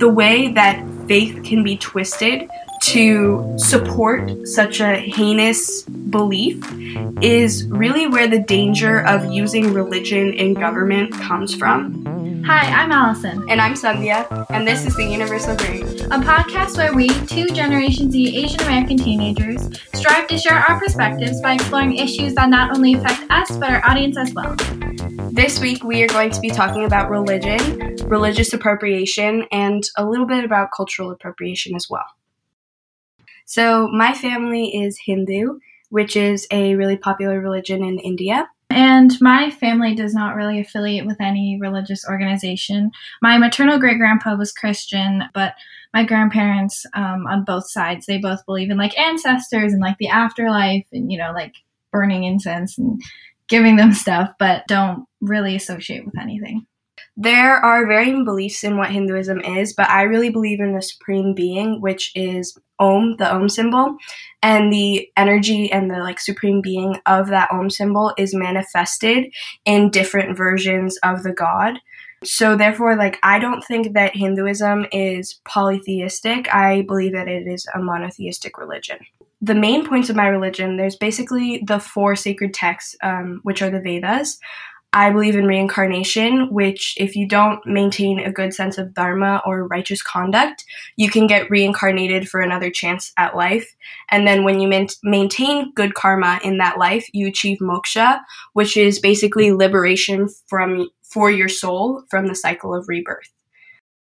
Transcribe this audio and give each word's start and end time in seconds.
the 0.00 0.08
way 0.08 0.48
that 0.48 0.82
faith 1.06 1.44
can 1.44 1.62
be 1.62 1.76
twisted 1.76 2.48
to 2.80 3.54
support 3.58 4.48
such 4.48 4.80
a 4.80 4.96
heinous 4.96 5.82
belief 5.82 6.64
is 7.20 7.66
really 7.66 8.06
where 8.06 8.26
the 8.26 8.38
danger 8.38 9.06
of 9.06 9.30
using 9.30 9.74
religion 9.74 10.32
in 10.32 10.54
government 10.54 11.12
comes 11.12 11.54
from. 11.54 12.42
Hi, 12.46 12.82
I'm 12.82 12.90
Allison. 12.90 13.44
And 13.50 13.60
I'm 13.60 13.74
Sandhya, 13.74 14.46
and 14.48 14.66
this 14.66 14.86
is 14.86 14.96
The 14.96 15.04
Universal 15.04 15.56
Grain, 15.56 15.86
a 16.10 16.18
podcast 16.18 16.76
where 16.76 16.92
we, 16.92 17.08
two 17.26 17.46
Generation 17.54 18.10
Z 18.10 18.36
Asian 18.36 18.60
American 18.62 18.96
teenagers, 18.96 19.68
strive 19.94 20.26
to 20.26 20.36
share 20.36 20.58
our 20.58 20.80
perspectives 20.80 21.40
by 21.40 21.52
exploring 21.54 21.94
issues 21.94 22.34
that 22.34 22.48
not 22.48 22.76
only 22.76 22.94
affect 22.94 23.30
us, 23.30 23.56
but 23.58 23.70
our 23.70 23.80
audience 23.88 24.18
as 24.18 24.34
well. 24.34 24.56
This 25.30 25.60
week, 25.60 25.84
we 25.84 26.02
are 26.02 26.08
going 26.08 26.32
to 26.32 26.40
be 26.40 26.50
talking 26.50 26.84
about 26.84 27.10
religion, 27.10 27.94
religious 28.08 28.52
appropriation, 28.52 29.46
and 29.52 29.88
a 29.96 30.04
little 30.04 30.26
bit 30.26 30.44
about 30.44 30.70
cultural 30.76 31.12
appropriation 31.12 31.76
as 31.76 31.88
well. 31.88 32.06
So, 33.44 33.86
my 33.86 34.12
family 34.12 34.82
is 34.82 34.98
Hindu, 35.06 35.60
which 35.90 36.16
is 36.16 36.44
a 36.50 36.74
really 36.74 36.96
popular 36.96 37.40
religion 37.40 37.84
in 37.84 38.00
India. 38.00 38.48
And 38.68 39.20
my 39.20 39.50
family 39.50 39.94
does 39.94 40.14
not 40.14 40.36
really 40.36 40.60
affiliate 40.60 41.04
with 41.04 41.20
any 41.20 41.58
religious 41.60 42.04
organization. 42.08 42.92
My 43.20 43.36
maternal 43.36 43.78
great 43.78 43.98
grandpa 43.98 44.36
was 44.36 44.52
Christian, 44.52 45.24
but 45.34 45.54
my 45.92 46.04
grandparents 46.04 46.86
um, 46.94 47.26
on 47.26 47.44
both 47.44 47.70
sides, 47.70 48.06
they 48.06 48.18
both 48.18 48.44
believe 48.46 48.70
in 48.70 48.78
like 48.78 48.98
ancestors 48.98 49.72
and 49.72 49.80
like 49.80 49.98
the 49.98 50.08
afterlife 50.08 50.86
and, 50.92 51.10
you 51.10 51.18
know, 51.18 51.32
like 51.32 51.54
burning 51.92 52.24
incense 52.24 52.78
and 52.78 53.02
giving 53.48 53.76
them 53.76 53.92
stuff, 53.92 54.30
but 54.38 54.66
don't 54.68 55.06
really 55.20 55.56
associate 55.56 56.04
with 56.04 56.18
anything. 56.18 56.66
There 57.16 57.56
are 57.56 57.86
varying 57.86 58.24
beliefs 58.24 58.62
in 58.64 58.76
what 58.76 58.90
Hinduism 58.90 59.40
is, 59.40 59.74
but 59.74 59.88
I 59.90 60.02
really 60.02 60.30
believe 60.30 60.60
in 60.60 60.74
the 60.74 60.82
supreme 60.82 61.34
being, 61.34 61.80
which 61.80 62.12
is 62.14 62.56
Om, 62.78 63.16
the 63.18 63.30
Om 63.30 63.48
symbol, 63.48 63.96
and 64.42 64.72
the 64.72 65.10
energy 65.16 65.70
and 65.70 65.90
the 65.90 65.98
like 65.98 66.20
supreme 66.20 66.62
being 66.62 66.98
of 67.06 67.28
that 67.28 67.50
Om 67.50 67.68
symbol 67.68 68.14
is 68.16 68.34
manifested 68.34 69.26
in 69.64 69.90
different 69.90 70.36
versions 70.36 70.98
of 71.02 71.22
the 71.22 71.32
god. 71.32 71.80
So 72.22 72.56
therefore 72.56 72.96
like 72.96 73.18
I 73.22 73.38
don't 73.38 73.62
think 73.62 73.94
that 73.94 74.16
Hinduism 74.16 74.86
is 74.92 75.40
polytheistic. 75.44 76.52
I 76.54 76.82
believe 76.82 77.12
that 77.12 77.28
it 77.28 77.46
is 77.46 77.66
a 77.74 77.78
monotheistic 77.78 78.58
religion. 78.58 78.98
The 79.42 79.54
main 79.54 79.88
points 79.88 80.10
of 80.10 80.16
my 80.16 80.28
religion, 80.28 80.76
there's 80.76 80.96
basically 80.96 81.62
the 81.66 81.78
four 81.78 82.14
sacred 82.14 82.52
texts, 82.52 82.94
um, 83.02 83.40
which 83.42 83.62
are 83.62 83.70
the 83.70 83.80
Vedas, 83.80 84.38
I 84.92 85.10
believe 85.10 85.36
in 85.36 85.46
reincarnation, 85.46 86.52
which, 86.52 86.94
if 86.98 87.14
you 87.14 87.28
don't 87.28 87.64
maintain 87.64 88.18
a 88.18 88.32
good 88.32 88.52
sense 88.52 88.76
of 88.76 88.92
dharma 88.92 89.40
or 89.46 89.68
righteous 89.68 90.02
conduct, 90.02 90.64
you 90.96 91.08
can 91.08 91.28
get 91.28 91.48
reincarnated 91.48 92.28
for 92.28 92.40
another 92.40 92.70
chance 92.70 93.12
at 93.16 93.36
life. 93.36 93.72
And 94.10 94.26
then 94.26 94.42
when 94.42 94.58
you 94.58 94.66
man- 94.66 94.88
maintain 95.04 95.72
good 95.74 95.94
karma 95.94 96.40
in 96.42 96.58
that 96.58 96.76
life, 96.76 97.06
you 97.12 97.28
achieve 97.28 97.58
moksha, 97.60 98.20
which 98.54 98.76
is 98.76 98.98
basically 98.98 99.52
liberation 99.52 100.28
from 100.48 100.88
for 101.02 101.30
your 101.30 101.48
soul 101.48 102.02
from 102.10 102.26
the 102.26 102.34
cycle 102.34 102.74
of 102.74 102.88
rebirth. 102.88 103.30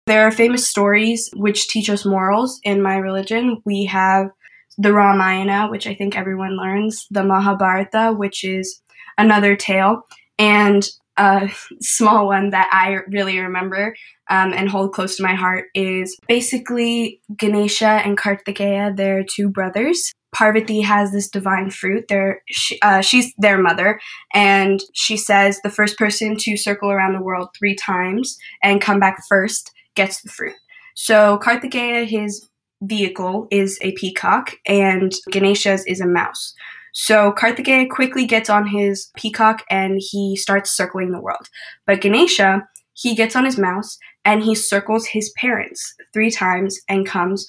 There 0.07 0.25
are 0.25 0.31
famous 0.31 0.67
stories 0.67 1.29
which 1.35 1.67
teach 1.67 1.87
us 1.89 2.05
morals 2.05 2.59
in 2.63 2.81
my 2.81 2.95
religion. 2.95 3.61
We 3.63 3.85
have 3.85 4.31
the 4.79 4.93
Ramayana, 4.93 5.67
which 5.69 5.85
I 5.85 5.93
think 5.93 6.17
everyone 6.17 6.57
learns, 6.57 7.05
the 7.11 7.23
Mahabharata, 7.23 8.13
which 8.17 8.43
is 8.43 8.81
another 9.19 9.55
tale, 9.55 10.03
and 10.39 10.87
a 11.17 11.51
small 11.81 12.27
one 12.27 12.51
that 12.51 12.69
I 12.71 12.99
really 13.11 13.39
remember 13.39 13.93
um, 14.29 14.53
and 14.53 14.69
hold 14.69 14.93
close 14.93 15.17
to 15.17 15.23
my 15.23 15.35
heart 15.35 15.65
is 15.75 16.17
basically 16.27 17.21
Ganesha 17.35 18.01
and 18.05 18.17
Kartikeya. 18.17 18.95
They're 18.95 19.25
two 19.29 19.49
brothers. 19.49 20.13
Parvati 20.33 20.81
has 20.81 21.11
this 21.11 21.27
divine 21.27 21.71
fruit. 21.71 22.05
They're, 22.07 22.41
she, 22.47 22.79
uh, 22.81 23.01
she's 23.01 23.33
their 23.37 23.57
mother, 23.57 23.99
and 24.33 24.79
she 24.93 25.17
says 25.17 25.59
the 25.61 25.71
first 25.71 25.97
person 25.97 26.37
to 26.37 26.55
circle 26.55 26.91
around 26.91 27.13
the 27.13 27.21
world 27.21 27.49
three 27.57 27.75
times 27.75 28.37
and 28.63 28.79
come 28.79 28.99
back 28.99 29.17
first 29.27 29.71
gets 29.95 30.21
the 30.21 30.29
fruit. 30.29 30.55
So 30.95 31.39
Kartikeya, 31.39 32.05
his 32.05 32.47
vehicle 32.81 33.47
is 33.51 33.79
a 33.81 33.91
peacock, 33.93 34.51
and 34.67 35.11
Ganesha's 35.31 35.83
is 35.85 35.99
a 35.99 36.07
mouse. 36.07 36.53
So 37.01 37.31
Kartikeya 37.31 37.89
quickly 37.89 38.25
gets 38.25 38.49
on 38.49 38.67
his 38.67 39.09
peacock 39.15 39.63
and 39.69 40.01
he 40.01 40.35
starts 40.35 40.69
circling 40.69 41.11
the 41.13 41.21
world. 41.21 41.47
But 41.87 42.01
Ganesha, 42.01 42.67
he 42.93 43.15
gets 43.15 43.37
on 43.37 43.45
his 43.45 43.57
mouse 43.57 43.97
and 44.25 44.43
he 44.43 44.53
circles 44.53 45.07
his 45.07 45.31
parents 45.37 45.95
three 46.13 46.29
times 46.29 46.77
and 46.89 47.07
comes 47.07 47.47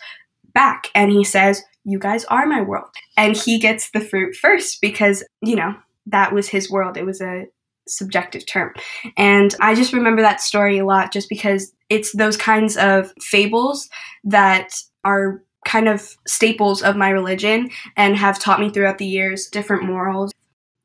back 0.54 0.86
and 0.94 1.10
he 1.10 1.24
says, 1.24 1.64
You 1.84 1.98
guys 1.98 2.24
are 2.26 2.46
my 2.46 2.62
world. 2.62 2.90
And 3.16 3.36
he 3.36 3.58
gets 3.58 3.90
the 3.90 4.00
fruit 4.00 4.36
first 4.36 4.80
because, 4.80 5.24
you 5.42 5.56
know, 5.56 5.74
that 6.06 6.32
was 6.32 6.48
his 6.48 6.70
world. 6.70 6.96
It 6.96 7.04
was 7.04 7.20
a 7.20 7.46
subjective 7.88 8.46
term. 8.46 8.72
And 9.16 9.52
I 9.60 9.74
just 9.74 9.92
remember 9.92 10.22
that 10.22 10.40
story 10.40 10.78
a 10.78 10.86
lot 10.86 11.12
just 11.12 11.28
because 11.28 11.72
it's 11.88 12.16
those 12.16 12.36
kinds 12.36 12.76
of 12.76 13.12
fables 13.20 13.88
that 14.22 14.70
are 15.02 15.42
kind 15.64 15.88
of 15.88 16.16
staples 16.26 16.82
of 16.82 16.96
my 16.96 17.10
religion 17.10 17.70
and 17.96 18.16
have 18.16 18.38
taught 18.38 18.60
me 18.60 18.70
throughout 18.70 18.98
the 18.98 19.06
years 19.06 19.46
different 19.46 19.84
morals. 19.84 20.32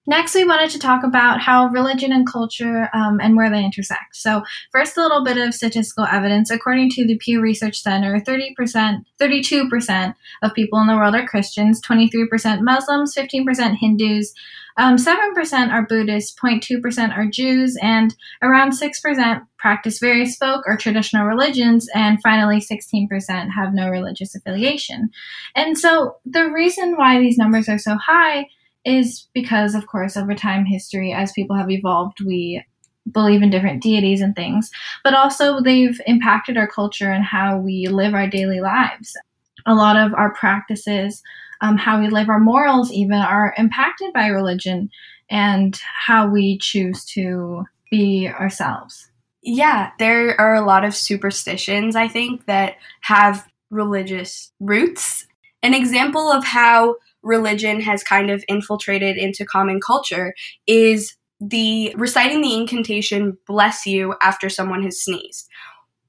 Next, 0.07 0.35
we 0.35 0.45
wanted 0.45 0.69
to 0.69 0.79
talk 0.79 1.03
about 1.03 1.41
how 1.41 1.65
religion 1.67 2.11
and 2.11 2.29
culture 2.29 2.89
um, 2.93 3.19
and 3.19 3.35
where 3.35 3.49
they 3.49 3.65
intersect. 3.65 4.15
So, 4.15 4.43
first, 4.71 4.97
a 4.97 5.01
little 5.01 5.23
bit 5.23 5.37
of 5.37 5.55
statistical 5.55 6.05
evidence. 6.05 6.51
According 6.51 6.91
to 6.91 7.07
the 7.07 7.17
Pew 7.17 7.41
Research 7.41 7.81
Center, 7.81 8.19
30%, 8.19 9.03
32% 9.19 10.15
of 10.43 10.53
people 10.53 10.79
in 10.79 10.87
the 10.87 10.95
world 10.95 11.15
are 11.15 11.25
Christians, 11.25 11.81
23% 11.81 12.61
Muslims, 12.61 13.15
15% 13.15 13.77
Hindus, 13.77 14.31
um, 14.77 14.97
7% 14.97 15.71
are 15.71 15.85
Buddhists, 15.85 16.37
0.2% 16.37 17.17
are 17.17 17.25
Jews, 17.25 17.77
and 17.81 18.15
around 18.41 18.71
6% 18.71 19.47
practice 19.57 19.99
various 19.99 20.35
folk 20.35 20.63
or 20.67 20.75
traditional 20.75 21.25
religions, 21.25 21.87
and 21.95 22.21
finally 22.21 22.59
16% 22.59 23.49
have 23.51 23.73
no 23.73 23.89
religious 23.89 24.35
affiliation. 24.35 25.09
And 25.55 25.77
so, 25.77 26.17
the 26.25 26.49
reason 26.49 26.95
why 26.97 27.19
these 27.19 27.37
numbers 27.37 27.69
are 27.69 27.79
so 27.79 27.95
high 27.95 28.47
is 28.83 29.27
because, 29.33 29.75
of 29.75 29.87
course, 29.87 30.17
over 30.17 30.35
time 30.35 30.65
history, 30.65 31.13
as 31.13 31.31
people 31.31 31.55
have 31.55 31.71
evolved, 31.71 32.19
we 32.21 32.63
believe 33.11 33.41
in 33.41 33.49
different 33.49 33.81
deities 33.81 34.21
and 34.21 34.35
things, 34.35 34.71
but 35.03 35.13
also 35.13 35.61
they've 35.61 35.99
impacted 36.05 36.57
our 36.57 36.67
culture 36.67 37.11
and 37.11 37.23
how 37.23 37.57
we 37.57 37.87
live 37.87 38.13
our 38.13 38.27
daily 38.27 38.61
lives. 38.61 39.15
A 39.65 39.75
lot 39.75 39.95
of 39.95 40.13
our 40.13 40.33
practices, 40.33 41.21
um, 41.65 41.77
how 41.77 41.99
we 41.99 42.09
live 42.09 42.29
our 42.29 42.39
morals, 42.39 42.91
even, 42.91 43.17
are 43.17 43.53
impacted 43.57 44.13
by 44.13 44.27
religion 44.27 44.89
and 45.29 45.79
how 46.05 46.27
we 46.27 46.59
choose 46.59 47.03
to 47.05 47.63
be 47.89 48.27
ourselves. 48.27 49.09
Yeah, 49.41 49.91
there 49.97 50.39
are 50.39 50.53
a 50.53 50.65
lot 50.65 50.83
of 50.83 50.95
superstitions, 50.95 51.95
I 51.95 52.07
think, 52.07 52.45
that 52.45 52.75
have 53.01 53.47
religious 53.71 54.51
roots. 54.59 55.25
An 55.63 55.73
example 55.73 56.31
of 56.31 56.43
how 56.43 56.95
religion 57.23 57.81
has 57.81 58.03
kind 58.03 58.29
of 58.29 58.43
infiltrated 58.47 59.17
into 59.17 59.45
common 59.45 59.79
culture 59.79 60.35
is 60.67 61.15
the 61.41 61.93
reciting 61.97 62.41
the 62.41 62.55
incantation 62.55 63.37
bless 63.47 63.85
you 63.85 64.13
after 64.21 64.49
someone 64.49 64.83
has 64.83 65.01
sneezed. 65.01 65.47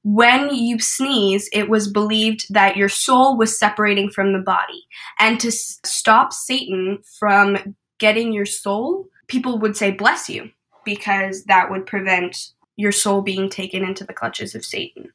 When 0.09 0.55
you 0.55 0.79
sneeze, 0.79 1.49
it 1.51 1.69
was 1.69 1.91
believed 1.91 2.45
that 2.53 2.77
your 2.77 2.87
soul 2.87 3.37
was 3.37 3.59
separating 3.59 4.09
from 4.09 4.31
the 4.31 4.39
body. 4.39 4.87
And 5.19 5.37
to 5.41 5.49
s- 5.49 5.81
stop 5.83 6.31
Satan 6.31 6.99
from 7.19 7.75
getting 7.99 8.31
your 8.31 8.45
soul, 8.45 9.09
people 9.27 9.59
would 9.59 9.75
say 9.75 9.91
bless 9.91 10.29
you 10.29 10.49
because 10.85 11.43
that 11.45 11.69
would 11.69 11.85
prevent 11.85 12.51
your 12.77 12.93
soul 12.93 13.21
being 13.21 13.49
taken 13.49 13.83
into 13.83 14.05
the 14.05 14.13
clutches 14.13 14.55
of 14.55 14.63
Satan. 14.63 15.11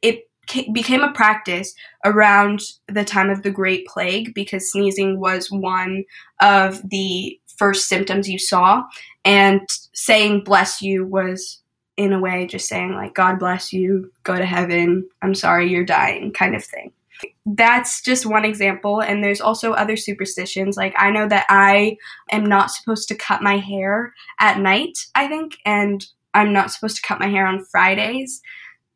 It 0.00 0.28
became 0.72 1.00
a 1.02 1.12
practice 1.12 1.74
around 2.04 2.60
the 2.86 3.04
time 3.04 3.30
of 3.30 3.42
the 3.42 3.50
Great 3.50 3.84
Plague 3.88 4.32
because 4.32 4.70
sneezing 4.70 5.18
was 5.18 5.50
one 5.50 6.04
of 6.40 6.88
the 6.88 7.36
first 7.58 7.88
symptoms 7.88 8.28
you 8.28 8.38
saw, 8.38 8.84
and 9.24 9.66
saying 9.92 10.44
bless 10.44 10.80
you 10.80 11.04
was 11.04 11.62
in 11.96 12.12
a 12.12 12.20
way 12.20 12.46
just 12.46 12.68
saying 12.68 12.94
like 12.94 13.14
god 13.14 13.38
bless 13.38 13.72
you 13.72 14.10
go 14.22 14.36
to 14.36 14.44
heaven 14.44 15.08
i'm 15.22 15.34
sorry 15.34 15.70
you're 15.70 15.84
dying 15.84 16.32
kind 16.32 16.54
of 16.54 16.64
thing. 16.64 16.92
That's 17.46 18.02
just 18.02 18.26
one 18.26 18.44
example 18.44 19.00
and 19.00 19.24
there's 19.24 19.40
also 19.40 19.72
other 19.72 19.96
superstitions. 19.96 20.76
Like 20.76 20.94
i 20.98 21.10
know 21.10 21.26
that 21.28 21.46
i 21.48 21.96
am 22.30 22.44
not 22.44 22.70
supposed 22.70 23.08
to 23.08 23.14
cut 23.14 23.42
my 23.42 23.56
hair 23.56 24.14
at 24.40 24.58
night 24.58 25.06
i 25.14 25.26
think 25.26 25.56
and 25.64 26.04
i'm 26.34 26.52
not 26.52 26.70
supposed 26.70 26.96
to 26.96 27.02
cut 27.02 27.20
my 27.20 27.28
hair 27.28 27.46
on 27.46 27.64
fridays. 27.64 28.42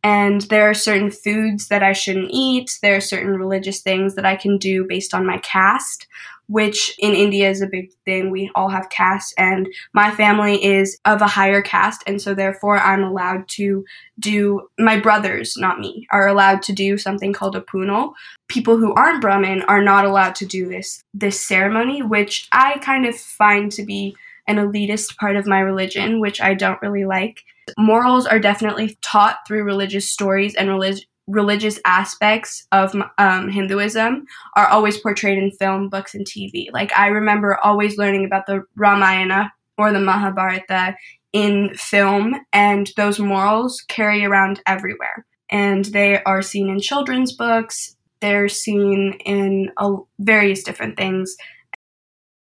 And 0.02 0.42
there 0.42 0.68
are 0.68 0.74
certain 0.74 1.10
foods 1.10 1.68
that 1.68 1.82
I 1.82 1.92
shouldn't 1.92 2.30
eat. 2.30 2.78
There 2.80 2.96
are 2.96 3.02
certain 3.02 3.32
religious 3.32 3.82
things 3.82 4.14
that 4.14 4.24
I 4.24 4.34
can 4.34 4.56
do 4.56 4.84
based 4.84 5.12
on 5.12 5.26
my 5.26 5.38
caste, 5.38 6.06
which 6.50 6.96
in 6.98 7.14
India 7.14 7.48
is 7.48 7.62
a 7.62 7.68
big 7.68 7.92
thing. 8.04 8.28
We 8.28 8.50
all 8.56 8.68
have 8.68 8.90
castes, 8.90 9.32
and 9.38 9.68
my 9.94 10.10
family 10.10 10.62
is 10.62 10.98
of 11.04 11.22
a 11.22 11.28
higher 11.28 11.62
caste, 11.62 12.02
and 12.08 12.20
so 12.20 12.34
therefore 12.34 12.76
I'm 12.76 13.04
allowed 13.04 13.46
to 13.50 13.84
do, 14.18 14.68
my 14.78 14.98
brothers, 14.98 15.54
not 15.56 15.78
me, 15.78 16.08
are 16.10 16.26
allowed 16.26 16.62
to 16.62 16.72
do 16.72 16.98
something 16.98 17.32
called 17.32 17.54
a 17.54 17.60
punal. 17.60 18.14
People 18.48 18.78
who 18.78 18.92
aren't 18.94 19.20
Brahmin 19.20 19.62
are 19.62 19.82
not 19.82 20.04
allowed 20.04 20.34
to 20.36 20.46
do 20.46 20.68
this, 20.68 21.02
this 21.14 21.40
ceremony, 21.40 22.02
which 22.02 22.48
I 22.50 22.78
kind 22.78 23.06
of 23.06 23.16
find 23.16 23.70
to 23.72 23.84
be 23.84 24.16
an 24.48 24.56
elitist 24.56 25.16
part 25.18 25.36
of 25.36 25.46
my 25.46 25.60
religion, 25.60 26.18
which 26.18 26.40
I 26.40 26.54
don't 26.54 26.82
really 26.82 27.04
like. 27.04 27.44
Morals 27.78 28.26
are 28.26 28.40
definitely 28.40 28.98
taught 29.02 29.38
through 29.46 29.62
religious 29.62 30.10
stories 30.10 30.56
and 30.56 30.68
relig- 30.68 31.04
religious 31.30 31.78
aspects 31.84 32.66
of 32.72 32.94
um, 33.18 33.48
Hinduism 33.48 34.24
are 34.56 34.66
always 34.66 34.98
portrayed 34.98 35.38
in 35.38 35.50
film, 35.52 35.88
books, 35.88 36.14
and 36.14 36.26
TV. 36.26 36.66
Like, 36.72 36.96
I 36.96 37.08
remember 37.08 37.58
always 37.62 37.96
learning 37.96 38.24
about 38.24 38.46
the 38.46 38.62
Ramayana 38.76 39.52
or 39.78 39.92
the 39.92 40.00
Mahabharata 40.00 40.96
in 41.32 41.72
film, 41.74 42.34
and 42.52 42.90
those 42.96 43.18
morals 43.18 43.84
carry 43.88 44.24
around 44.24 44.60
everywhere. 44.66 45.24
And 45.50 45.84
they 45.86 46.22
are 46.24 46.42
seen 46.42 46.68
in 46.68 46.80
children's 46.80 47.32
books, 47.32 47.96
they're 48.20 48.48
seen 48.48 49.14
in 49.24 49.70
various 50.18 50.62
different 50.62 50.96
things. 50.96 51.34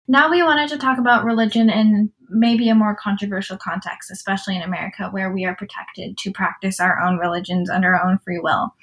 Now 0.08 0.30
we 0.30 0.42
wanted 0.42 0.70
to 0.70 0.78
talk 0.78 0.98
about 0.98 1.24
religion 1.24 1.70
in 1.70 2.10
maybe 2.30 2.68
a 2.68 2.74
more 2.74 2.94
controversial 2.94 3.56
context, 3.56 4.10
especially 4.10 4.56
in 4.56 4.62
America, 4.62 5.08
where 5.10 5.32
we 5.32 5.44
are 5.44 5.56
protected 5.56 6.16
to 6.18 6.30
practice 6.30 6.80
our 6.80 7.00
own 7.00 7.18
religions 7.18 7.70
under 7.70 7.94
our 7.94 8.08
own 8.08 8.18
free 8.18 8.38
will. 8.38 8.74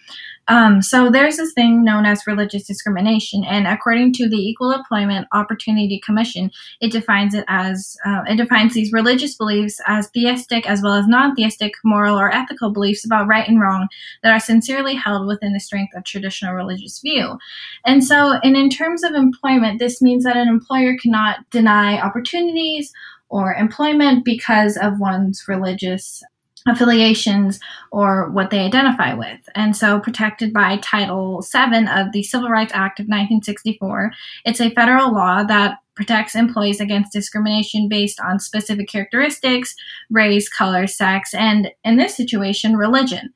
Um, 0.47 0.81
so 0.81 1.09
there's 1.09 1.37
this 1.37 1.53
thing 1.53 1.83
known 1.83 2.05
as 2.05 2.27
religious 2.27 2.67
discrimination, 2.67 3.43
and 3.43 3.65
according 3.65 4.13
to 4.13 4.29
the 4.29 4.37
Equal 4.37 4.71
Employment 4.71 5.27
Opportunity 5.33 5.99
Commission, 6.05 6.51
it 6.81 6.91
defines 6.91 7.33
it 7.33 7.45
as 7.47 7.97
uh, 8.05 8.21
it 8.27 8.35
defines 8.35 8.73
these 8.73 8.93
religious 8.93 9.35
beliefs 9.35 9.81
as 9.87 10.07
theistic 10.09 10.69
as 10.69 10.83
well 10.83 10.93
as 10.93 11.07
non-theistic, 11.07 11.73
moral 11.83 12.19
or 12.19 12.31
ethical 12.31 12.71
beliefs 12.71 13.03
about 13.03 13.27
right 13.27 13.47
and 13.47 13.59
wrong 13.59 13.87
that 14.21 14.31
are 14.31 14.39
sincerely 14.39 14.93
held 14.93 15.27
within 15.27 15.53
the 15.53 15.59
strength 15.59 15.95
of 15.95 16.03
traditional 16.03 16.53
religious 16.53 16.99
view. 16.99 17.39
And 17.83 18.03
so, 18.03 18.33
and 18.43 18.55
in 18.55 18.69
terms 18.69 19.03
of 19.03 19.13
employment, 19.13 19.79
this 19.79 19.99
means 19.99 20.25
that 20.25 20.37
an 20.37 20.47
employer 20.47 20.95
cannot 21.01 21.49
deny 21.49 21.99
opportunities 21.99 22.93
or 23.29 23.53
employment 23.53 24.25
because 24.25 24.77
of 24.77 24.99
one's 24.99 25.47
religious 25.47 26.23
affiliations 26.67 27.59
or 27.91 28.29
what 28.31 28.49
they 28.49 28.59
identify 28.59 29.13
with. 29.13 29.39
And 29.53 29.75
so, 29.75 29.99
protected 29.99 30.51
by 30.51 30.77
Title 30.77 31.41
VII 31.41 31.87
of 31.87 32.11
the 32.11 32.23
Civil 32.23 32.49
Rights 32.49 32.73
Act 32.73 32.99
of 32.99 33.05
1964, 33.05 34.11
it's 34.45 34.61
a 34.61 34.71
federal 34.71 35.13
law 35.13 35.43
that 35.43 35.77
protects 35.95 36.35
employees 36.35 36.81
against 36.81 37.13
discrimination 37.13 37.87
based 37.87 38.19
on 38.19 38.39
specific 38.39 38.89
characteristics, 38.89 39.75
race, 40.09 40.49
color, 40.49 40.87
sex, 40.87 41.33
and 41.33 41.71
in 41.83 41.97
this 41.97 42.15
situation, 42.15 42.75
religion. 42.75 43.31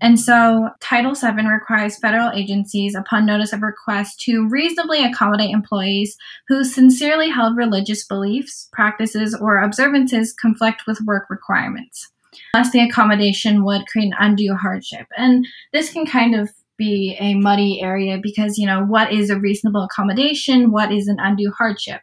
And 0.00 0.18
so 0.20 0.70
Title 0.80 1.14
VII 1.14 1.46
requires 1.46 1.98
federal 1.98 2.30
agencies, 2.32 2.94
upon 2.94 3.26
notice 3.26 3.52
of 3.52 3.62
request, 3.62 4.20
to 4.22 4.48
reasonably 4.48 5.04
accommodate 5.04 5.50
employees 5.50 6.16
whose 6.48 6.74
sincerely 6.74 7.30
held 7.30 7.56
religious 7.56 8.04
beliefs, 8.04 8.68
practices, 8.72 9.34
or 9.34 9.62
observances 9.62 10.32
conflict 10.32 10.82
with 10.86 11.00
work 11.06 11.30
requirements, 11.30 12.10
unless 12.52 12.72
the 12.72 12.80
accommodation 12.80 13.64
would 13.64 13.86
create 13.86 14.06
an 14.06 14.14
undue 14.18 14.54
hardship. 14.54 15.06
And 15.16 15.46
this 15.72 15.92
can 15.92 16.06
kind 16.06 16.34
of 16.34 16.50
be 16.76 17.16
a 17.20 17.34
muddy 17.34 17.80
area 17.80 18.18
because, 18.20 18.58
you 18.58 18.66
know, 18.66 18.84
what 18.84 19.12
is 19.12 19.30
a 19.30 19.38
reasonable 19.38 19.84
accommodation? 19.84 20.72
What 20.72 20.92
is 20.92 21.06
an 21.08 21.18
undue 21.20 21.52
hardship? 21.56 22.00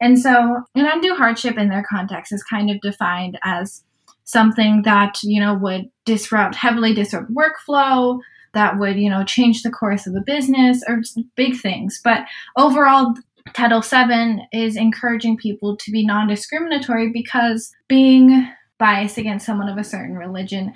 And 0.00 0.18
so 0.18 0.62
an 0.74 0.86
undue 0.86 1.14
hardship 1.14 1.56
in 1.56 1.68
their 1.68 1.84
context 1.88 2.32
is 2.32 2.42
kind 2.44 2.70
of 2.70 2.80
defined 2.80 3.38
as 3.42 3.84
something 4.28 4.82
that 4.82 5.18
you 5.22 5.40
know 5.40 5.54
would 5.54 5.90
disrupt 6.04 6.54
heavily 6.54 6.92
disrupt 6.92 7.30
workflow 7.32 8.18
that 8.52 8.78
would 8.78 8.96
you 8.96 9.08
know 9.08 9.24
change 9.24 9.62
the 9.62 9.70
course 9.70 10.06
of 10.06 10.14
a 10.14 10.20
business 10.20 10.84
or 10.86 11.00
big 11.34 11.58
things. 11.58 12.00
But 12.04 12.26
overall 12.56 13.14
title 13.54 13.80
7 13.80 14.42
is 14.52 14.76
encouraging 14.76 15.38
people 15.38 15.76
to 15.78 15.90
be 15.90 16.04
non-discriminatory 16.04 17.10
because 17.10 17.72
being 17.88 18.46
biased 18.78 19.16
against 19.16 19.46
someone 19.46 19.70
of 19.70 19.78
a 19.78 19.84
certain 19.84 20.14
religion 20.14 20.74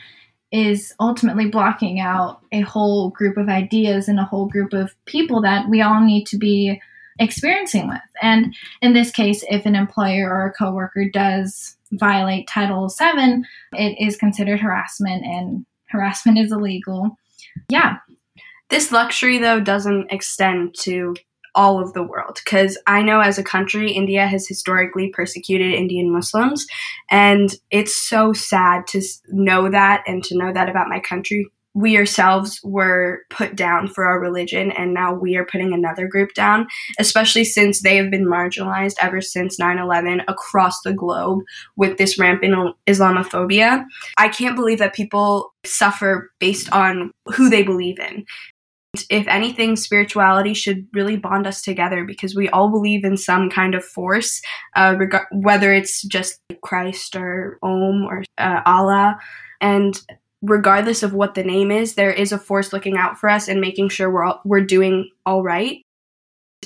is 0.50 0.94
ultimately 0.99 1.49
blocking 1.49 2.00
out 2.00 2.40
a 2.52 2.62
whole 2.62 3.10
group 3.10 3.37
of 3.37 3.50
ideas 3.50 4.08
and 4.08 4.19
a 4.19 4.25
whole 4.25 4.46
group 4.46 4.72
of 4.72 4.94
people 5.04 5.43
that 5.43 5.69
we 5.69 5.82
all 5.82 6.00
need 6.00 6.26
to 6.26 6.38
be 6.38 6.81
experiencing 7.19 7.88
with. 7.88 8.00
And 8.20 8.55
in 8.81 8.93
this 8.93 9.11
case, 9.11 9.44
if 9.49 9.67
an 9.67 9.75
employer 9.75 10.31
or 10.31 10.47
a 10.47 10.53
coworker 10.53 11.09
does 11.09 11.76
violate 11.93 12.49
Title 12.49 12.88
VII, 12.88 13.43
it 13.73 13.97
is 13.99 14.17
considered 14.17 14.61
harassment, 14.61 15.25
and 15.25 15.67
harassment 15.88 16.38
is 16.38 16.53
illegal. 16.53 17.19
Yeah. 17.69 17.99
This 18.70 18.91
luxury, 18.91 19.38
though, 19.38 19.61
doesn't 19.61 20.11
extend 20.11 20.75
to 20.81 21.14
all 21.55 21.79
of 21.79 21.93
the 21.93 22.03
world 22.03 22.41
because 22.43 22.79
I 22.87 23.03
know 23.03 23.20
as 23.20 23.37
a 23.38 23.44
country, 23.44 23.93
India 23.93 24.26
has 24.26 24.49
historically 24.49 25.11
persecuted 25.11 25.75
Indian 25.75 26.11
Muslims, 26.11 26.67
and 27.11 27.55
it's 27.70 27.94
so 27.94 28.32
sad 28.32 28.87
to 28.88 29.03
know 29.29 29.70
that 29.70 30.03
and 30.06 30.25
to 30.25 30.38
know 30.38 30.53
that 30.53 30.70
about 30.70 30.88
my 30.88 30.99
country 30.99 31.47
we 31.74 31.96
ourselves 31.96 32.60
were 32.62 33.20
put 33.30 33.56
down 33.56 33.88
for 33.88 34.04
our 34.04 34.20
religion 34.20 34.70
and 34.72 34.92
now 34.92 35.14
we 35.14 35.36
are 35.36 35.44
putting 35.44 35.72
another 35.72 36.06
group 36.06 36.34
down 36.34 36.66
especially 36.98 37.44
since 37.44 37.82
they 37.82 37.96
have 37.96 38.10
been 38.10 38.26
marginalized 38.26 38.94
ever 39.00 39.20
since 39.20 39.58
9-11 39.58 40.22
across 40.28 40.80
the 40.82 40.92
globe 40.92 41.40
with 41.76 41.98
this 41.98 42.19
rampant 42.19 42.76
islamophobia. 42.86 43.84
I 44.19 44.28
can't 44.28 44.56
believe 44.56 44.78
that 44.78 44.94
people 44.94 45.52
suffer 45.64 46.30
based 46.38 46.70
on 46.72 47.10
who 47.34 47.48
they 47.48 47.62
believe 47.62 47.98
in. 47.98 48.25
If 49.08 49.26
anything 49.26 49.76
spirituality 49.76 50.52
should 50.52 50.86
really 50.92 51.16
bond 51.16 51.46
us 51.46 51.62
together 51.62 52.04
because 52.04 52.34
we 52.34 52.50
all 52.50 52.68
believe 52.70 53.04
in 53.04 53.16
some 53.16 53.48
kind 53.48 53.75
of 53.75 53.82
force 53.82 54.42
uh, 54.76 54.96
reg- 54.98 55.26
whether 55.32 55.72
it's 55.72 56.02
just 56.02 56.38
christ 56.62 57.16
or 57.16 57.58
om 57.62 58.04
or 58.04 58.22
uh, 58.36 58.60
allah. 58.66 59.18
And 59.62 59.98
regardless 60.42 61.02
of 61.02 61.14
what 61.14 61.34
the 61.34 61.44
name 61.44 61.70
is, 61.70 61.94
there 61.94 62.12
is 62.12 62.32
a 62.32 62.38
force 62.38 62.72
looking 62.72 62.96
out 62.96 63.18
for 63.18 63.28
us 63.28 63.48
and 63.48 63.60
making 63.60 63.88
sure 63.88 64.10
we're 64.10 64.24
all, 64.24 64.40
we're 64.44 64.60
doing 64.60 65.08
all 65.24 65.42
right. 65.42 65.78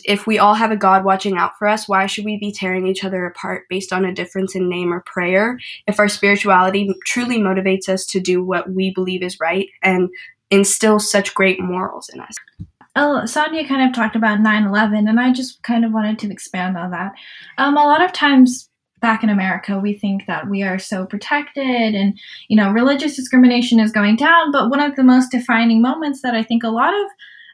If 0.05 0.27
we 0.27 0.39
all 0.39 0.55
have 0.55 0.71
a 0.71 0.77
God 0.77 1.05
watching 1.05 1.37
out 1.37 1.59
for 1.59 1.69
us, 1.69 1.89
why 1.89 2.07
should 2.07 2.25
we 2.25 2.39
be 2.39 2.53
tearing 2.53 2.87
each 2.87 3.05
other 3.05 3.25
apart 3.27 3.65
based 3.69 3.93
on 3.93 4.05
a 4.05 4.15
difference 4.15 4.55
in 4.55 4.69
name 4.69 4.93
or 4.93 5.01
prayer? 5.01 5.59
If 5.87 5.99
our 5.99 6.09
spirituality 6.09 6.93
truly 7.05 7.39
motivates 7.39 7.89
us 7.89 8.05
to 8.07 8.21
do 8.21 8.43
what 8.43 8.71
we 8.71 8.93
believe 8.93 9.23
is 9.23 9.41
right 9.41 9.69
and 9.83 10.11
instills 10.51 11.11
such 11.11 11.35
great 11.35 11.61
morals 11.61 12.09
in 12.13 12.21
us. 12.21 12.35
Oh, 12.95 13.23
Sandhya 13.25 13.69
kind 13.69 13.87
of 13.87 13.95
talked 13.95 14.17
about 14.17 14.41
9 14.41 14.65
11, 14.65 15.07
and 15.07 15.21
I 15.21 15.33
just 15.33 15.63
kind 15.63 15.85
of 15.85 15.93
wanted 15.93 16.19
to 16.21 16.31
expand 16.31 16.79
on 16.79 16.93
that. 16.93 17.13
Um, 17.59 17.77
a 17.77 17.85
lot 17.85 18.03
of 18.03 18.13
times, 18.13 18.71
back 19.07 19.23
in 19.23 19.31
America, 19.31 19.79
we 19.79 19.97
think 19.97 20.27
that 20.27 20.51
we 20.51 20.65
are 20.65 20.81
so 20.81 21.07
protected 21.07 21.95
and, 21.95 22.19
you 22.49 22.57
know, 22.57 22.73
religious 22.73 23.15
discrimination 23.15 23.79
is 23.79 23.93
going 23.93 24.17
down. 24.17 24.51
But 24.51 24.69
one 24.69 24.81
of 24.81 24.97
the 24.97 25.05
most 25.05 25.31
defining 25.31 25.81
moments 25.81 26.23
that 26.23 26.35
I 26.35 26.43
think 26.43 26.65
a 26.65 26.71
lot 26.71 26.93
of 26.93 27.07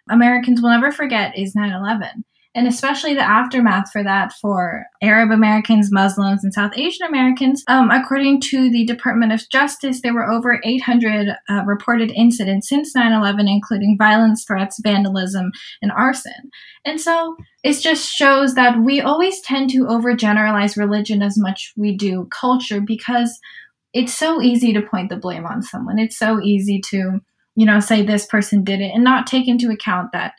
Americans 0.08 0.62
will 0.62 0.70
never 0.70 0.90
forget 0.90 1.36
is 1.36 1.54
9 1.54 1.70
11 1.70 2.24
and 2.54 2.66
especially 2.66 3.14
the 3.14 3.20
aftermath 3.20 3.90
for 3.90 4.02
that 4.02 4.32
for 4.34 4.84
Arab 5.02 5.30
Americans, 5.30 5.90
Muslims, 5.90 6.44
and 6.44 6.52
South 6.52 6.72
Asian 6.76 7.06
Americans. 7.06 7.64
Um, 7.66 7.90
according 7.90 8.40
to 8.42 8.70
the 8.70 8.84
Department 8.84 9.32
of 9.32 9.48
Justice, 9.50 10.02
there 10.02 10.12
were 10.12 10.30
over 10.30 10.60
800 10.62 11.34
uh, 11.48 11.62
reported 11.64 12.10
incidents 12.14 12.68
since 12.68 12.94
9 12.94 13.12
11, 13.12 13.48
including 13.48 13.96
violence, 13.96 14.44
threats, 14.44 14.78
vandalism, 14.82 15.50
and 15.80 15.92
arson. 15.92 16.50
And 16.84 17.00
so 17.00 17.36
it 17.62 17.74
just 17.80 18.12
shows 18.12 18.54
that 18.54 18.82
we 18.82 19.00
always 19.00 19.40
tend 19.40 19.70
to 19.70 19.84
overgeneralize 19.84 20.76
religion 20.76 21.22
as 21.22 21.38
much 21.38 21.72
we 21.76 21.96
do 21.96 22.28
culture 22.30 22.80
because 22.80 23.38
it's 23.94 24.14
so 24.14 24.42
easy 24.42 24.72
to 24.72 24.82
point 24.82 25.08
the 25.08 25.16
blame 25.16 25.46
on 25.46 25.62
someone. 25.62 25.98
It's 25.98 26.18
so 26.18 26.40
easy 26.40 26.80
to, 26.90 27.20
you 27.54 27.66
know, 27.66 27.80
say 27.80 28.02
this 28.02 28.26
person 28.26 28.64
did 28.64 28.80
it 28.80 28.92
and 28.94 29.04
not 29.04 29.26
take 29.26 29.48
into 29.48 29.70
account 29.70 30.12
that 30.12 30.32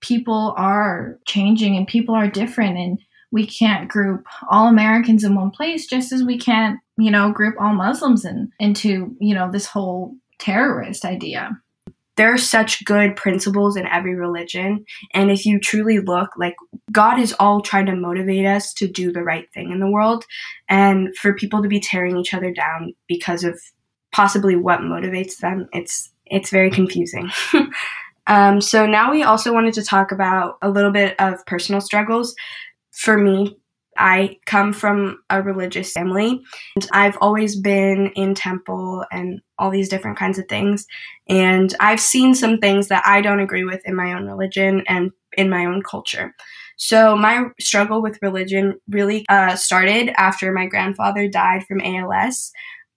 people 0.00 0.54
are 0.56 1.18
changing 1.26 1.76
and 1.76 1.86
people 1.86 2.14
are 2.14 2.28
different 2.28 2.78
and 2.78 2.98
we 3.32 3.46
can't 3.46 3.88
group 3.88 4.26
all 4.48 4.68
Americans 4.68 5.24
in 5.24 5.34
one 5.34 5.50
place 5.50 5.86
just 5.86 6.12
as 6.12 6.22
we 6.22 6.38
can't, 6.38 6.78
you 6.96 7.10
know, 7.10 7.32
group 7.32 7.54
all 7.60 7.74
Muslims 7.74 8.24
in, 8.24 8.50
into, 8.58 9.16
you 9.20 9.34
know, 9.34 9.50
this 9.50 9.66
whole 9.66 10.14
terrorist 10.38 11.04
idea. 11.04 11.50
There 12.16 12.32
are 12.32 12.38
such 12.38 12.84
good 12.84 13.14
principles 13.14 13.76
in 13.76 13.86
every 13.86 14.14
religion. 14.14 14.86
And 15.12 15.30
if 15.30 15.44
you 15.44 15.60
truly 15.60 15.98
look, 15.98 16.30
like, 16.38 16.54
God 16.90 17.18
is 17.18 17.34
all 17.38 17.60
trying 17.60 17.86
to 17.86 17.94
motivate 17.94 18.46
us 18.46 18.72
to 18.74 18.88
do 18.88 19.12
the 19.12 19.22
right 19.22 19.52
thing 19.52 19.70
in 19.70 19.80
the 19.80 19.90
world. 19.90 20.24
And 20.68 21.14
for 21.18 21.34
people 21.34 21.62
to 21.62 21.68
be 21.68 21.80
tearing 21.80 22.16
each 22.16 22.32
other 22.32 22.52
down 22.52 22.94
because 23.06 23.44
of 23.44 23.60
possibly 24.12 24.56
what 24.56 24.80
motivates 24.80 25.38
them, 25.38 25.68
it's 25.74 26.10
it's 26.24 26.50
very 26.50 26.70
confusing. 26.70 27.30
Um, 28.26 28.60
so 28.60 28.86
now 28.86 29.10
we 29.10 29.22
also 29.22 29.52
wanted 29.52 29.74
to 29.74 29.84
talk 29.84 30.12
about 30.12 30.58
a 30.62 30.70
little 30.70 30.90
bit 30.90 31.14
of 31.20 31.44
personal 31.46 31.80
struggles. 31.80 32.34
for 32.92 33.18
me, 33.18 33.56
I 33.98 34.38
come 34.46 34.72
from 34.72 35.18
a 35.30 35.42
religious 35.42 35.92
family 35.92 36.42
and 36.76 36.88
I've 36.92 37.16
always 37.20 37.56
been 37.56 38.08
in 38.08 38.34
temple 38.34 39.04
and 39.10 39.40
all 39.58 39.70
these 39.70 39.88
different 39.88 40.18
kinds 40.18 40.38
of 40.38 40.46
things. 40.48 40.86
And 41.28 41.74
I've 41.80 42.00
seen 42.00 42.34
some 42.34 42.58
things 42.58 42.88
that 42.88 43.02
I 43.06 43.20
don't 43.20 43.40
agree 43.40 43.64
with 43.64 43.80
in 43.84 43.94
my 43.94 44.12
own 44.12 44.26
religion 44.26 44.82
and 44.88 45.12
in 45.36 45.50
my 45.50 45.64
own 45.66 45.82
culture. 45.82 46.34
So 46.76 47.16
my 47.16 47.46
struggle 47.58 48.02
with 48.02 48.18
religion 48.20 48.78
really 48.88 49.24
uh, 49.28 49.56
started 49.56 50.10
after 50.18 50.52
my 50.52 50.66
grandfather 50.66 51.26
died 51.26 51.64
from 51.66 51.80
ALS. 51.80 52.52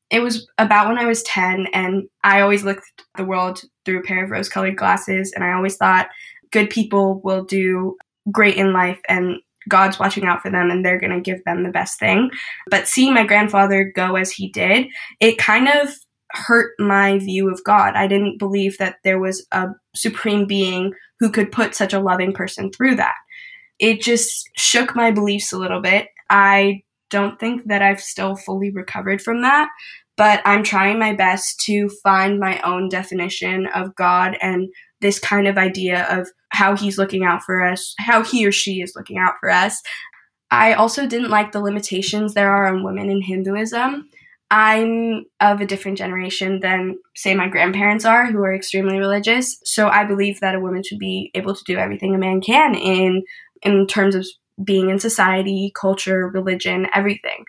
It 0.09 0.21
was 0.21 0.47
about 0.57 0.87
when 0.87 0.97
I 0.97 1.05
was 1.05 1.23
10, 1.23 1.67
and 1.73 2.03
I 2.23 2.41
always 2.41 2.63
looked 2.63 3.03
the 3.15 3.25
world 3.25 3.61
through 3.85 3.99
a 3.99 4.03
pair 4.03 4.23
of 4.23 4.31
rose 4.31 4.49
colored 4.49 4.75
glasses, 4.75 5.31
and 5.33 5.43
I 5.43 5.53
always 5.53 5.77
thought 5.77 6.09
good 6.51 6.69
people 6.69 7.21
will 7.23 7.43
do 7.43 7.95
great 8.31 8.55
in 8.55 8.73
life 8.73 8.99
and 9.07 9.37
God's 9.67 9.99
watching 9.99 10.25
out 10.25 10.41
for 10.41 10.49
them 10.49 10.71
and 10.71 10.83
they're 10.83 10.99
going 10.99 11.13
to 11.13 11.21
give 11.21 11.43
them 11.45 11.63
the 11.63 11.69
best 11.69 11.99
thing. 11.99 12.31
But 12.69 12.87
seeing 12.87 13.13
my 13.13 13.25
grandfather 13.25 13.91
go 13.95 14.15
as 14.15 14.31
he 14.31 14.49
did, 14.49 14.87
it 15.19 15.37
kind 15.37 15.67
of 15.67 15.93
hurt 16.31 16.73
my 16.79 17.19
view 17.19 17.49
of 17.51 17.63
God. 17.63 17.95
I 17.95 18.07
didn't 18.07 18.37
believe 18.37 18.77
that 18.77 18.97
there 19.03 19.19
was 19.19 19.45
a 19.51 19.67
supreme 19.95 20.45
being 20.45 20.93
who 21.19 21.31
could 21.31 21.51
put 21.51 21.75
such 21.75 21.93
a 21.93 21.99
loving 21.99 22.33
person 22.33 22.71
through 22.71 22.95
that. 22.95 23.15
It 23.79 24.01
just 24.01 24.49
shook 24.57 24.95
my 24.95 25.11
beliefs 25.11 25.51
a 25.51 25.57
little 25.57 25.81
bit. 25.81 26.07
I 26.29 26.83
don't 27.09 27.39
think 27.39 27.65
that 27.67 27.81
I've 27.81 28.01
still 28.01 28.35
fully 28.35 28.71
recovered 28.71 29.21
from 29.21 29.41
that, 29.41 29.69
but 30.17 30.41
I'm 30.45 30.63
trying 30.63 30.99
my 30.99 31.13
best 31.15 31.59
to 31.61 31.89
find 32.03 32.39
my 32.39 32.59
own 32.61 32.89
definition 32.89 33.67
of 33.67 33.95
God 33.95 34.37
and 34.41 34.67
this 35.01 35.19
kind 35.19 35.47
of 35.47 35.57
idea 35.57 36.05
of 36.09 36.27
how 36.49 36.75
he's 36.75 36.97
looking 36.97 37.23
out 37.23 37.43
for 37.43 37.63
us, 37.63 37.95
how 37.99 38.23
he 38.23 38.45
or 38.45 38.51
she 38.51 38.81
is 38.81 38.93
looking 38.95 39.17
out 39.17 39.35
for 39.39 39.49
us. 39.49 39.81
I 40.51 40.73
also 40.73 41.07
didn't 41.07 41.29
like 41.29 41.51
the 41.51 41.61
limitations 41.61 42.33
there 42.33 42.51
are 42.51 42.67
on 42.67 42.83
women 42.83 43.09
in 43.09 43.21
Hinduism. 43.21 44.09
I'm 44.51 45.25
of 45.39 45.61
a 45.61 45.65
different 45.65 45.99
generation 45.99 46.59
than, 46.59 46.97
say, 47.15 47.35
my 47.35 47.47
grandparents 47.47 48.03
are, 48.03 48.25
who 48.25 48.39
are 48.39 48.53
extremely 48.53 48.97
religious. 48.97 49.59
So 49.63 49.89
I 49.89 50.05
believe 50.05 50.39
that 50.39 50.55
a 50.55 50.59
woman 50.59 50.81
should 50.83 50.97
be 50.97 51.29
able 51.35 51.53
to 51.53 51.63
do 51.65 51.77
everything 51.77 52.15
a 52.15 52.17
man 52.17 52.41
can 52.41 52.73
in 52.73 53.23
in 53.61 53.85
terms 53.85 54.15
of 54.15 54.25
being 54.63 54.89
in 54.89 54.99
society, 54.99 55.71
culture, 55.75 56.27
religion, 56.27 56.87
everything. 56.93 57.45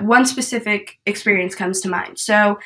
One 0.00 0.26
specific 0.26 0.98
experience 1.06 1.54
comes 1.54 1.80
to 1.80 1.88
mind. 1.88 2.18
So 2.18 2.58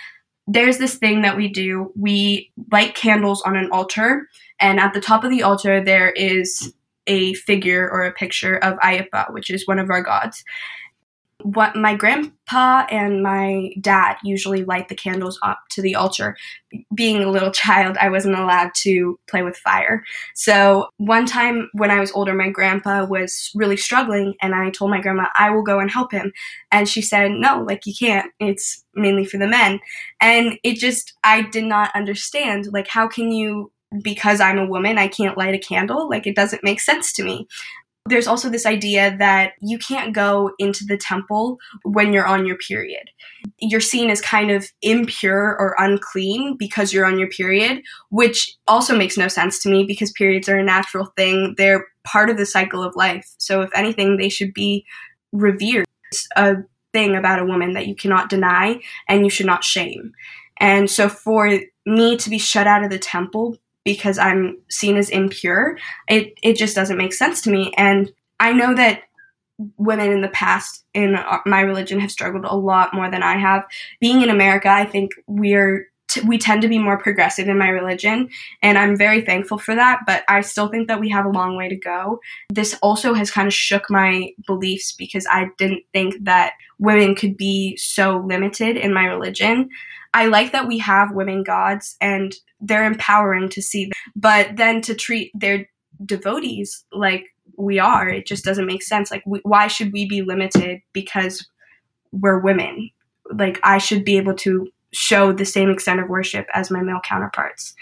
there's 0.47 0.79
this 0.79 0.97
thing 0.97 1.23
that 1.23 1.37
we 1.37 1.49
do. 1.49 1.93
We 1.97 2.51
light 2.71 2.95
candles 2.95 3.43
on 3.43 3.57
an 3.57 3.71
altar 3.71 4.27
and 4.63 4.79
at 4.79 4.95
the 4.95 5.01
top 5.01 5.25
of 5.25 5.31
the 5.31 5.43
altar, 5.43 5.85
there 5.85 6.11
is 6.13 6.73
a 7.09 7.35
figure 7.35 7.91
or 7.91 8.05
a 8.05 8.13
picture 8.13 8.57
of 8.59 8.79
Ayyappa, 8.79 9.33
which 9.33 9.51
is 9.51 9.67
one 9.67 9.81
of 9.81 9.91
our 9.91 10.03
gods. 10.03 10.45
What 11.43 11.77
my 11.77 11.95
grandpa 11.95 12.87
and 12.91 13.23
my 13.23 13.71
dad 13.81 14.17
usually 14.23 14.65
light 14.65 14.89
the 14.89 14.95
candles 14.95 15.39
up 15.43 15.59
to 15.71 15.83
the 15.83 15.95
altar. 15.95 16.37
Being 16.95 17.23
a 17.23 17.31
little 17.31 17.51
child, 17.65 17.97
I 18.01 18.09
wasn't 18.09 18.39
allowed 18.39 18.73
to 18.83 19.19
play 19.29 19.43
with 19.43 19.57
fire. 19.57 20.05
So, 20.35 20.89
one 20.99 21.27
time 21.27 21.69
when 21.75 21.91
I 21.91 22.01
was 22.01 22.13
older, 22.13 22.35
my 22.35 22.51
grandpa 22.51 23.05
was 23.05 23.51
really 23.55 23.77
struggling, 23.77 24.35
and 24.41 24.55
I 24.55 24.71
told 24.71 24.91
my 24.91 25.01
grandma, 25.01 25.29
I 25.39 25.51
will 25.51 25.63
go 25.63 25.81
and 25.81 25.91
help 25.91 26.13
him. 26.13 26.33
And 26.71 26.89
she 26.89 27.03
said, 27.03 27.33
No, 27.33 27.65
like 27.67 27.87
you 27.87 27.95
can't. 27.99 28.33
It's 28.41 28.85
mainly 28.95 29.25
for 29.25 29.39
the 29.39 29.47
men. 29.47 29.81
And 30.21 30.59
it 30.63 30.77
just, 30.77 31.15
I 31.25 31.43
did 31.43 31.65
not 31.65 31.91
understand. 31.95 32.69
Like, 32.73 32.89
how 32.89 33.09
can 33.09 33.33
you 33.33 33.73
because 34.01 34.41
I'm 34.41 34.59
a 34.59 34.67
woman, 34.67 34.99
I 34.99 35.09
can't 35.09 35.37
light 35.37 35.55
a 35.55 35.59
candle. 35.59 36.09
Like, 36.09 36.27
it 36.27 36.37
doesn't 36.37 36.65
make 36.65 36.81
sense 36.81 37.13
to 37.15 37.23
me. 37.23 37.47
There's 38.07 38.27
also 38.27 38.49
this 38.49 38.67
idea 38.67 39.17
that 39.19 39.53
you 39.61 39.79
can't 39.79 40.13
go 40.13 40.51
into 40.59 40.85
the 40.85 40.97
temple 40.97 41.59
when 41.85 42.13
you're 42.13 42.27
on 42.27 42.47
your 42.47 42.57
period. 42.57 43.11
You're 43.61 43.81
seen 43.81 44.11
as 44.11 44.21
kind 44.21 44.51
of 44.51 44.69
impure 44.83 45.57
or 45.57 45.77
unclean 45.79 46.57
because 46.59 46.93
you're 46.93 47.07
on 47.07 47.19
your 47.19 47.29
period, 47.29 47.83
which 48.11 48.57
also 48.67 48.97
makes 48.97 49.17
no 49.17 49.29
sense 49.29 49.63
to 49.63 49.69
me 49.69 49.85
because 49.85 50.11
periods 50.13 50.49
are 50.49 50.59
a 50.59 50.65
natural 50.65 51.13
thing. 51.17 51.55
They're 51.57 51.87
part 52.05 52.29
of 52.29 52.37
the 52.37 52.47
cycle 52.47 52.83
of 52.83 52.97
life. 52.97 53.33
So, 53.39 53.63
if 53.63 53.71
anything, 53.75 54.17
they 54.17 54.29
should 54.29 54.53
be 54.53 54.85
revered. 55.31 55.87
It's 56.11 56.27
a 56.37 56.57
thing 56.93 57.15
about 57.15 57.39
a 57.39 57.47
woman 57.47 57.75
that 57.75 57.87
you 57.87 57.95
cannot 57.95 58.29
deny 58.29 58.81
and 59.09 59.23
you 59.23 59.31
should 59.31 59.47
not 59.47 59.63
shame. 59.63 60.13
And 60.59 60.91
so, 60.91 61.09
for 61.09 61.61
me 61.87 62.17
to 62.17 62.31
be 62.31 62.39
shut 62.39 62.67
out 62.67 62.83
of 62.83 62.91
the 62.91 62.99
temple 62.99 63.57
because 63.85 64.19
I'm 64.19 64.59
seen 64.69 64.97
as 64.97 65.11
impure, 65.11 65.79
it, 66.09 66.35
it 66.43 66.57
just 66.57 66.75
doesn't 66.75 66.99
make 66.99 67.13
sense 67.13 67.41
to 67.43 67.51
me. 67.51 67.73
And 67.77 68.13
I 68.41 68.53
know 68.53 68.75
that 68.75 69.03
women 69.77 70.11
in 70.11 70.21
the 70.21 70.29
past 70.29 70.85
in 70.95 71.15
uh, 71.15 71.39
my 71.47 71.61
religion 71.61 72.01
have 72.01 72.11
struggled 72.11 72.45
a 72.45 72.57
lot 72.57 72.95
more 72.95 73.11
than 73.11 73.23
I 73.23 73.37
have. 73.37 73.65
Being 74.01 74.23
in 74.23 74.31
America, 74.31 74.69
I 74.69 74.85
think 74.85 75.13
we're 75.27 75.92
t- 76.13 76.21
we 76.27 76.39
tend 76.39 76.63
to 76.63 76.69
be 76.69 76.79
more 76.79 76.99
progressive 76.99 77.49
in 77.49 77.59
my 77.59 77.69
religion, 77.69 78.29
and 78.63 78.79
I'm 78.79 78.97
very 78.97 79.23
thankful 79.23 79.59
for 79.59 79.75
that. 79.75 80.01
But 80.07 80.25
I 80.29 80.41
still 80.43 80.69
think 80.69 80.89
that 80.89 81.01
we 81.01 81.09
have 81.11 81.25
a 81.25 81.31
long 81.31 81.57
way 81.57 81.69
to 81.69 81.77
go. 81.77 82.21
This 82.51 82.77
also 82.83 83.15
has 83.15 83.31
kind 83.31 83.47
of 83.47 83.55
shook 83.55 83.91
my 83.91 84.31
beliefs 84.47 84.93
because 84.93 85.27
I 85.31 85.49
didn't 85.59 85.85
think 85.93 86.25
that 86.25 86.53
women 86.79 87.15
could 87.15 87.37
be 87.37 87.77
so 87.77 88.19
limited 88.27 88.77
in 88.77 88.93
my 88.93 89.07
religion. 89.07 89.69
I 90.15 90.27
like 90.27 90.53
that 90.53 90.69
we 90.69 90.79
have 90.79 91.15
women 91.15 91.43
gods 91.43 91.97
and 92.01 92.35
they're 92.61 92.85
empowering 92.85 93.49
to 93.51 93.63
see 93.63 93.87
them. 93.87 93.93
But 94.15 94.57
then 94.57 94.83
to 94.83 94.95
treat 94.95 95.33
their 95.35 95.69
devotees 96.05 96.85
like 96.93 97.25
we 97.57 97.79
are, 97.79 98.09
it 98.09 98.27
just 98.27 98.45
doesn't 98.45 98.67
make 98.67 98.83
sense. 98.83 99.11
Like, 99.11 99.23
we, 99.27 99.41
why 99.43 99.69
should 99.69 99.93
we 99.93 100.07
be 100.07 100.23
limited 100.23 100.81
because 100.93 101.47
we're 102.13 102.41
women? 102.41 102.91
Like, 103.33 103.59
I 103.63 103.79
should 103.79 104.05
be 104.05 104.19
able 104.19 104.35
to 104.37 104.69
show 104.93 105.33
the 105.33 105.45
same 105.45 105.71
extent 105.71 106.01
of 106.01 106.09
worship 106.09 106.47
as 106.55 106.71
my 106.71 106.83
male 106.83 107.01
counterparts. 107.05 107.75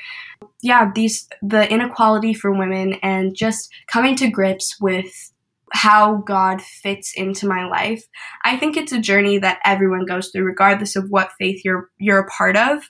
Yeah, 0.62 0.90
these 0.94 1.28
the 1.42 1.70
inequality 1.70 2.34
for 2.34 2.52
women 2.52 2.94
and 3.02 3.34
just 3.34 3.70
coming 3.88 4.16
to 4.16 4.28
grips 4.28 4.80
with 4.80 5.32
how 5.72 6.16
God 6.16 6.60
fits 6.60 7.12
into 7.14 7.46
my 7.46 7.66
life. 7.66 8.04
I 8.44 8.56
think 8.56 8.76
it's 8.76 8.92
a 8.92 9.00
journey 9.00 9.38
that 9.38 9.60
everyone 9.64 10.04
goes 10.04 10.30
through 10.30 10.44
regardless 10.44 10.96
of 10.96 11.10
what 11.10 11.32
faith 11.38 11.62
you're 11.64 11.90
you're 11.98 12.20
a 12.20 12.26
part 12.26 12.56
of. 12.56 12.82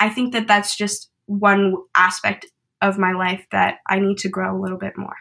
I 0.00 0.08
think 0.08 0.32
that 0.32 0.46
that's 0.46 0.76
just 0.76 1.10
one 1.26 1.74
aspect 1.94 2.46
of 2.82 2.98
my 2.98 3.12
life 3.12 3.46
that 3.50 3.78
I 3.88 3.98
need 3.98 4.18
to 4.18 4.28
grow 4.28 4.56
a 4.56 4.60
little 4.60 4.78
bit 4.78 4.96
more. 4.96 5.16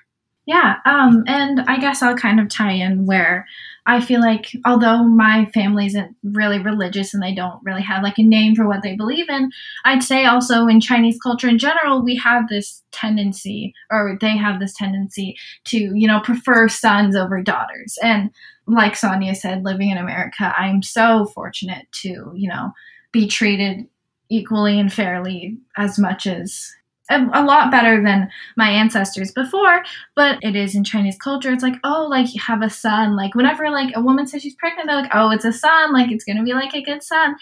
Yeah, 0.46 0.76
um, 0.86 1.24
and 1.26 1.62
I 1.62 1.80
guess 1.80 2.02
I'll 2.02 2.18
kind 2.18 2.40
of 2.40 2.50
tie 2.50 2.74
in 2.74 3.06
where 3.06 3.48
I 3.86 4.02
feel 4.02 4.20
like 4.20 4.52
although 4.66 5.04
my 5.04 5.46
family 5.54 5.86
isn't 5.86 6.16
really 6.24 6.60
religious 6.60 7.14
and 7.14 7.24
they 7.24 7.34
don't 7.34 7.64
really 7.64 7.82
have 7.82 8.04
like 8.04 8.18
a 8.18 8.24
name 8.24 8.56
for 8.56 8.68
what 8.68 8.82
they 8.84 8.96
believe 8.96 9.30
in, 9.30 9.52
I'd 9.86 10.04
say 10.04 10.26
also 10.26 10.68
in 10.68 10.82
Chinese 10.82 11.18
culture 11.22 11.48
in 11.48 11.58
general, 11.58 12.04
we 12.04 12.18
have 12.18 12.50
this 12.50 12.84
tendency, 12.92 13.74
or 13.90 14.18
they 14.20 14.36
have 14.38 14.60
this 14.60 14.74
tendency 14.74 15.38
to, 15.66 15.78
you 15.78 16.08
know, 16.08 16.20
prefer 16.20 16.68
sons 16.68 17.16
over 17.16 17.42
daughters. 17.42 17.98
And 18.04 18.30
like 18.68 18.94
Sandhya 18.94 19.36
said, 19.36 19.64
living 19.64 19.92
in 19.92 19.98
America, 19.98 20.54
I'm 20.58 20.82
so 20.82 21.26
fortunate 21.28 21.88
to, 22.02 22.32
you 22.36 22.50
know, 22.50 22.72
be 23.14 23.28
treated 23.28 23.88
equally 24.30 24.80
and 24.80 24.92
fairly 24.92 25.58
as 25.78 26.00
much 26.00 26.28
as 26.28 26.72
a, 27.10 27.43
lot 27.43 27.69
better 27.69 28.01
than 28.01 28.29
my 28.55 28.69
ancestors 28.69 29.31
before 29.31 29.83
but 30.15 30.39
it 30.41 30.55
is 30.55 30.74
in 30.75 30.83
chinese 30.83 31.17
culture. 31.17 31.51
It's 31.51 31.63
like 31.63 31.75
oh 31.83 32.07
like 32.10 32.33
you 32.33 32.41
have 32.41 32.62
a 32.62 32.69
son. 32.69 33.15
Like 33.15 33.36
whenever 33.36 33.69
like 33.69 33.95
a 33.95 34.01
woman 34.01 34.27
says 34.27 34.41
she's 34.41 34.55
pregnant 34.55 34.88
they're 34.88 35.01
like 35.01 35.12
oh 35.13 35.29
it's 35.31 35.45
a 35.45 35.53
son. 35.53 35.93
Like 35.93 36.12
it's 36.12 36.24
gonna 36.24 36.43
be 36.43 36.53
like 36.53 36.74
a 36.74 36.81
good 36.81 37.03
son 37.03 37.36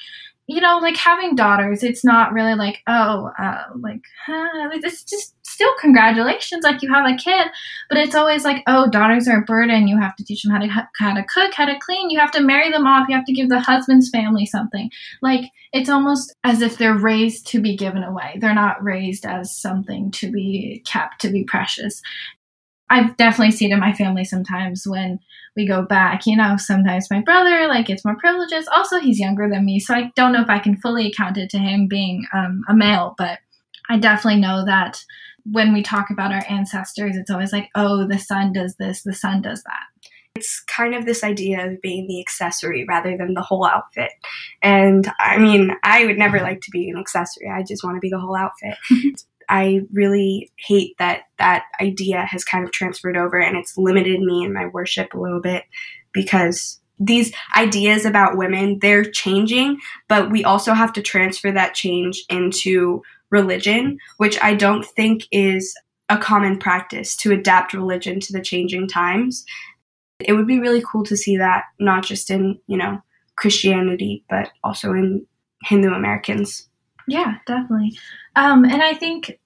you 0.52 0.60
know, 0.60 0.80
like 0.80 0.98
having 0.98 1.36
daughters, 1.36 1.82
it's 1.82 2.04
not 2.04 2.34
really 2.34 2.56
like, 2.56 2.82
oh, 2.86 3.32
uh, 3.40 3.64
like, 3.80 4.02
huh, 4.26 4.70
it's 4.74 5.06
just 5.06 5.34
still 5.46 5.74
congratulations, 5.80 6.64
like 6.64 6.82
you 6.82 6.94
have 6.94 7.06
a 7.06 7.16
kid, 7.16 7.48
but 7.88 7.98
it's 7.98 8.16
always 8.16 8.44
like, 8.44 8.62
oh, 8.68 8.90
daughters 8.90 9.30
are 9.30 9.40
a 9.40 9.46
burden. 9.46 9.88
You 9.88 9.98
have 9.98 10.16
to 10.18 10.26
teach 10.26 10.44
them 10.44 10.52
how 10.52 10.60
to 10.60 10.68
how 11.00 11.14
to 11.14 11.24
cook, 11.24 11.54
how 11.54 11.66
to 11.66 11.80
clean. 11.80 12.10
You 12.10 12.20
have 12.20 12.32
to 12.32 12.42
marry 12.42 12.70
them 12.70 12.86
off. 12.86 13.08
You 13.08 13.16
have 13.16 13.26
to 13.26 13.34
give 13.34 13.48
the 13.48 13.62
husband's 13.62 14.10
family 14.10 14.46
something. 14.46 14.92
Like 15.22 15.46
it's 15.72 15.90
almost 15.90 16.36
as 16.44 16.62
if 16.62 16.78
they're 16.78 16.98
raised 16.98 17.48
to 17.48 17.62
be 17.62 17.78
given 17.78 18.04
away. 18.04 18.38
They're 18.42 18.54
not 18.54 18.84
raised 18.84 19.26
as 19.26 19.56
something 19.56 20.12
to 20.12 20.30
be 20.32 20.84
kept, 20.86 21.22
to 21.22 21.30
be 21.30 21.46
precious. 21.46 22.02
I've 22.92 23.16
definitely 23.16 23.52
seen 23.52 23.72
it 23.72 23.76
in 23.76 23.80
my 23.80 23.94
family 23.94 24.26
sometimes 24.26 24.84
when 24.86 25.20
we 25.56 25.66
go 25.66 25.82
back. 25.82 26.26
You 26.26 26.36
know, 26.36 26.58
sometimes 26.58 27.10
my 27.10 27.22
brother 27.22 27.68
like 27.68 27.86
gets 27.86 28.04
more 28.04 28.18
privileges. 28.18 28.68
Also, 28.68 29.00
he's 29.00 29.20
younger 29.20 29.50
than 29.50 29.66
me, 29.66 29.80
so 29.80 29.94
I 29.94 30.12
don't 30.18 30.34
know 30.34 30.42
if 30.42 30.50
I 30.50 30.60
can 30.60 30.76
fully 30.76 31.08
account 31.08 31.38
it 31.38 31.50
to 31.52 31.58
him 31.58 31.88
being 31.88 32.26
um, 32.34 32.64
a 32.68 32.76
male, 32.76 33.16
but 33.18 33.40
I 33.90 33.98
definitely 33.98 34.42
know 34.42 34.66
that 34.66 35.04
when 35.46 35.74
we 35.74 35.82
talk 35.82 36.10
about 36.12 36.34
our 36.34 36.44
ancestors, 36.50 37.16
it's 37.16 37.32
always 37.32 37.54
like, 37.54 37.70
oh, 37.76 38.06
the 38.06 38.20
son 38.20 38.52
does 38.52 38.76
this, 38.76 39.04
the 39.04 39.14
son 39.14 39.42
does 39.42 39.64
that. 39.64 40.12
It's 40.36 40.62
kind 40.62 40.94
of 40.94 41.06
this 41.06 41.24
idea 41.24 41.66
of 41.66 41.82
being 41.82 42.08
the 42.08 42.20
accessory 42.20 42.86
rather 42.88 43.18
than 43.18 43.34
the 43.34 43.42
whole 43.42 43.66
outfit. 43.66 44.12
And 44.62 45.10
I 45.18 45.38
mean, 45.38 45.72
I 45.84 46.06
would 46.06 46.18
never 46.18 46.40
like 46.40 46.62
to 46.62 46.72
be 46.72 46.90
an 46.90 46.98
accessory. 46.98 47.50
I 47.50 47.64
just 47.64 47.84
want 47.84 47.96
to 47.96 48.00
be 48.02 48.10
the 48.10 48.20
whole 48.20 48.36
outfit. 48.36 48.78
I 49.50 49.82
really 49.92 50.52
hate 50.58 50.96
that 51.00 51.24
that 51.40 51.64
idea 51.82 52.26
has 52.26 52.44
kind 52.44 52.64
of 52.64 52.72
transferred 52.72 53.18
over 53.18 53.40
and 53.40 53.58
it's 53.58 53.78
limited 53.78 54.20
me 54.22 54.44
in 54.44 54.54
my 54.54 54.68
worship 54.68 55.14
a 55.14 55.20
little 55.20 55.42
bit 55.42 55.64
because 56.14 56.80
these 57.00 57.34
ideas 57.58 58.06
about 58.06 58.38
women 58.38 58.78
they're 58.80 59.04
changing 59.04 59.80
but 60.08 60.30
we 60.30 60.44
also 60.44 60.74
have 60.74 60.94
to 60.94 61.02
transfer 61.02 61.52
that 61.52 61.74
change 61.74 62.24
into 62.30 63.02
religion 63.32 63.98
which 64.18 64.38
i 64.44 64.54
don't 64.54 64.86
think 64.86 65.24
is 65.32 65.76
a 66.12 66.18
common 66.18 66.60
practice 66.60 67.16
to 67.16 67.32
adapt 67.32 67.74
religion 67.74 68.20
to 68.20 68.34
the 68.34 68.42
changing 68.42 68.86
times. 68.86 69.46
It 70.20 70.34
would 70.34 70.46
be 70.46 70.60
really 70.60 70.84
cool 70.86 71.06
to 71.06 71.16
see 71.16 71.38
that 71.38 71.64
not 71.80 72.04
just 72.04 72.30
in 72.30 72.60
you 72.68 72.78
know 72.78 73.02
christianity 73.38 74.24
but 74.30 74.52
also 74.64 74.92
in 74.92 75.26
hindu 75.64 75.94
americans 75.94 76.68
yeah 77.12 77.36
definitely. 77.46 77.98
Um, 78.36 78.64
and 78.64 78.82
i 78.82 78.94
think 78.94 79.40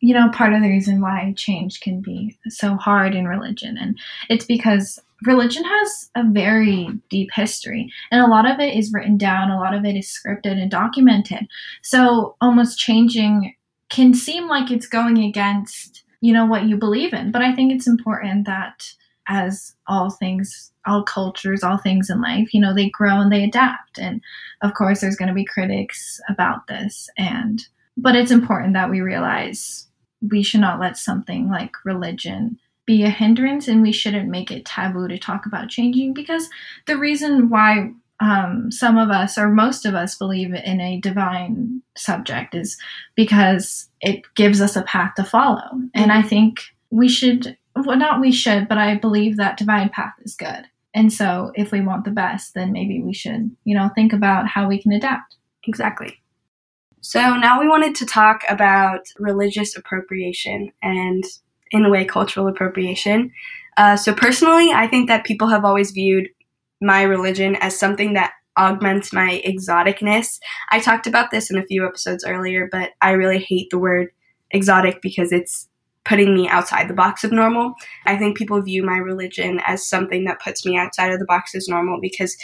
you 0.00 0.14
know 0.14 0.30
part 0.30 0.52
of 0.52 0.62
the 0.62 0.68
reason 0.68 1.00
why 1.00 1.32
change 1.36 1.80
can 1.80 2.00
be 2.00 2.36
so 2.48 2.76
hard 2.76 3.14
in 3.14 3.26
religion 3.26 3.76
and 3.78 3.98
it's 4.28 4.44
because 4.44 5.00
religion 5.24 5.64
has 5.64 6.10
a 6.14 6.24
very 6.24 6.88
deep 7.08 7.30
history 7.34 7.92
and 8.10 8.20
a 8.20 8.26
lot 8.26 8.50
of 8.50 8.58
it 8.60 8.76
is 8.76 8.92
written 8.92 9.16
down 9.16 9.50
a 9.50 9.58
lot 9.58 9.74
of 9.74 9.84
it 9.84 9.96
is 9.96 10.06
scripted 10.06 10.60
and 10.60 10.70
documented. 10.70 11.46
So 11.82 12.36
almost 12.40 12.78
changing 12.78 13.54
can 13.88 14.14
seem 14.14 14.48
like 14.48 14.70
it's 14.70 14.88
going 14.88 15.18
against 15.18 16.02
you 16.20 16.32
know 16.32 16.46
what 16.46 16.64
you 16.64 16.76
believe 16.76 17.12
in 17.12 17.30
but 17.30 17.42
i 17.42 17.54
think 17.54 17.72
it's 17.72 17.86
important 17.86 18.46
that 18.46 18.92
as 19.28 19.74
all 19.86 20.10
things 20.10 20.72
all 20.86 21.04
cultures 21.04 21.62
all 21.62 21.78
things 21.78 22.10
in 22.10 22.20
life 22.20 22.52
you 22.52 22.60
know 22.60 22.74
they 22.74 22.90
grow 22.90 23.20
and 23.20 23.32
they 23.32 23.44
adapt. 23.44 23.98
And 23.98 24.20
of 24.62 24.74
course 24.74 25.00
there's 25.00 25.16
going 25.16 25.28
to 25.28 25.34
be 25.34 25.44
critics 25.44 26.20
about 26.28 26.66
this. 26.66 27.08
And 27.18 27.64
but 27.96 28.16
it's 28.16 28.30
important 28.30 28.72
that 28.74 28.90
we 28.90 29.00
realize 29.00 29.86
we 30.30 30.42
should 30.42 30.60
not 30.60 30.80
let 30.80 30.96
something 30.96 31.50
like 31.50 31.72
religion 31.84 32.58
be 32.86 33.04
a 33.04 33.10
hindrance 33.10 33.68
and 33.68 33.82
we 33.82 33.92
shouldn't 33.92 34.28
make 34.28 34.50
it 34.50 34.64
taboo 34.64 35.08
to 35.08 35.18
talk 35.18 35.46
about 35.46 35.68
changing 35.68 36.14
because 36.14 36.48
the 36.86 36.96
reason 36.96 37.48
why 37.48 37.90
um, 38.20 38.70
some 38.70 38.98
of 38.98 39.10
us 39.10 39.36
or 39.36 39.48
most 39.48 39.84
of 39.84 39.94
us 39.94 40.16
believe 40.16 40.54
in 40.54 40.80
a 40.80 41.00
divine 41.00 41.82
subject 41.96 42.54
is 42.54 42.76
because 43.14 43.88
it 44.00 44.22
gives 44.34 44.60
us 44.60 44.76
a 44.76 44.82
path 44.82 45.14
to 45.16 45.24
follow. 45.24 45.80
And 45.94 46.12
I 46.12 46.22
think 46.22 46.60
we 46.90 47.08
should, 47.08 47.56
well, 47.74 47.96
not 47.96 48.20
we 48.20 48.32
should, 48.32 48.68
but 48.68 48.78
I 48.78 48.96
believe 48.96 49.36
that 49.36 49.56
divine 49.56 49.88
path 49.88 50.14
is 50.22 50.34
good. 50.34 50.64
And 50.94 51.12
so 51.12 51.52
if 51.54 51.72
we 51.72 51.80
want 51.80 52.04
the 52.04 52.10
best, 52.10 52.54
then 52.54 52.72
maybe 52.72 53.02
we 53.02 53.14
should, 53.14 53.50
you 53.64 53.76
know, 53.76 53.90
think 53.94 54.12
about 54.12 54.46
how 54.46 54.68
we 54.68 54.80
can 54.80 54.92
adapt. 54.92 55.36
Exactly. 55.64 56.20
So 57.00 57.36
now 57.36 57.60
we 57.60 57.68
wanted 57.68 57.94
to 57.96 58.06
talk 58.06 58.42
about 58.48 59.00
religious 59.18 59.76
appropriation 59.76 60.70
and 60.82 61.24
in 61.72 61.84
a 61.84 61.90
way, 61.90 62.04
cultural 62.04 62.46
appropriation. 62.46 63.32
Uh, 63.76 63.96
so, 63.96 64.12
personally, 64.12 64.70
I 64.70 64.86
think 64.86 65.08
that 65.08 65.24
people 65.24 65.48
have 65.48 65.64
always 65.64 65.90
viewed 65.90 66.28
my 66.80 67.02
religion 67.02 67.56
as 67.56 67.78
something 67.78 68.12
that 68.12 68.32
augments 68.58 69.12
my 69.12 69.42
exoticness. 69.46 70.38
I 70.70 70.78
talked 70.78 71.06
about 71.06 71.30
this 71.30 71.50
in 71.50 71.56
a 71.56 71.64
few 71.64 71.86
episodes 71.86 72.24
earlier, 72.24 72.68
but 72.70 72.90
I 73.00 73.12
really 73.12 73.38
hate 73.38 73.70
the 73.70 73.78
word 73.78 74.10
exotic 74.50 75.00
because 75.00 75.32
it's 75.32 75.68
putting 76.04 76.34
me 76.34 76.48
outside 76.48 76.88
the 76.88 76.94
box 76.94 77.24
of 77.24 77.32
normal. 77.32 77.74
I 78.06 78.16
think 78.16 78.36
people 78.36 78.60
view 78.60 78.82
my 78.82 78.96
religion 78.96 79.60
as 79.66 79.86
something 79.86 80.24
that 80.24 80.40
puts 80.40 80.66
me 80.66 80.76
outside 80.76 81.12
of 81.12 81.18
the 81.18 81.26
box 81.26 81.54
as 81.54 81.68
normal 81.68 82.00
because 82.00 82.36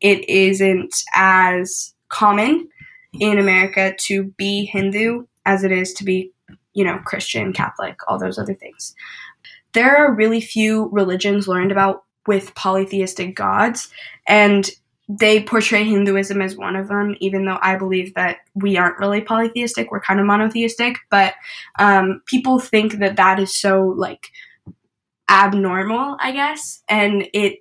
it 0.00 0.28
isn't 0.28 0.94
as 1.14 1.94
common 2.08 2.68
in 3.20 3.38
America 3.38 3.94
to 3.98 4.24
be 4.36 4.64
Hindu 4.66 5.26
as 5.46 5.62
it 5.62 5.70
is 5.70 5.92
to 5.94 6.04
be 6.04 6.32
you 6.74 6.84
know, 6.84 6.98
Christian, 7.04 7.52
Catholic, 7.52 7.98
all 8.08 8.18
those 8.18 8.38
other 8.38 8.54
things. 8.54 8.94
There 9.72 9.96
are 9.96 10.14
really 10.14 10.40
few 10.40 10.88
religions 10.92 11.48
learned 11.48 11.72
about 11.72 12.04
with 12.26 12.54
polytheistic 12.54 13.34
gods, 13.34 13.88
and 14.28 14.68
they 15.08 15.42
portray 15.42 15.84
Hinduism 15.84 16.40
as 16.40 16.56
one 16.56 16.76
of 16.76 16.88
them, 16.88 17.16
even 17.20 17.44
though 17.44 17.58
I 17.60 17.76
believe 17.76 18.14
that 18.14 18.38
we 18.54 18.76
aren't 18.76 18.98
really 18.98 19.20
polytheistic, 19.20 19.90
we're 19.90 20.00
kind 20.00 20.20
of 20.20 20.26
monotheistic. 20.26 20.96
But 21.10 21.34
um, 21.78 22.22
people 22.26 22.58
think 22.58 22.98
that 22.98 23.16
that 23.16 23.38
is 23.38 23.54
so, 23.54 23.94
like, 23.96 24.30
abnormal, 25.28 26.16
I 26.20 26.32
guess, 26.32 26.82
and 26.88 27.28
it 27.32 27.60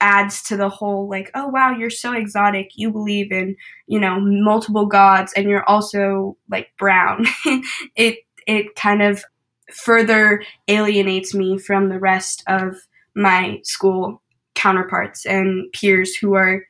adds 0.00 0.42
to 0.42 0.56
the 0.56 0.68
whole 0.68 1.08
like 1.08 1.30
oh 1.34 1.46
wow 1.48 1.70
you're 1.70 1.88
so 1.88 2.12
exotic. 2.12 2.70
You 2.74 2.90
believe 2.90 3.32
in 3.32 3.56
you 3.86 3.98
know 3.98 4.20
multiple 4.20 4.86
gods 4.86 5.32
and 5.34 5.48
you're 5.48 5.68
also 5.68 6.36
like 6.50 6.68
brown. 6.78 7.26
It 7.96 8.18
it 8.46 8.74
kind 8.74 9.02
of 9.02 9.24
further 9.72 10.42
alienates 10.68 11.34
me 11.34 11.58
from 11.58 11.88
the 11.88 11.98
rest 11.98 12.42
of 12.46 12.76
my 13.14 13.60
school 13.62 14.22
counterparts 14.54 15.24
and 15.24 15.72
peers 15.72 16.14
who 16.14 16.34
are 16.34 16.64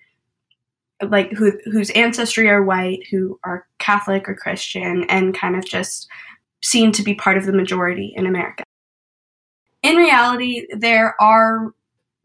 like 1.10 1.32
who 1.32 1.52
whose 1.64 1.90
ancestry 1.90 2.48
are 2.48 2.62
white, 2.62 3.06
who 3.10 3.38
are 3.44 3.66
Catholic 3.78 4.28
or 4.28 4.34
Christian, 4.34 5.04
and 5.08 5.36
kind 5.36 5.56
of 5.56 5.64
just 5.64 6.08
seem 6.62 6.92
to 6.92 7.02
be 7.02 7.14
part 7.14 7.36
of 7.36 7.46
the 7.46 7.52
majority 7.52 8.12
in 8.16 8.26
America. 8.26 8.64
In 9.82 9.96
reality, 9.96 10.66
there 10.76 11.14
are 11.20 11.72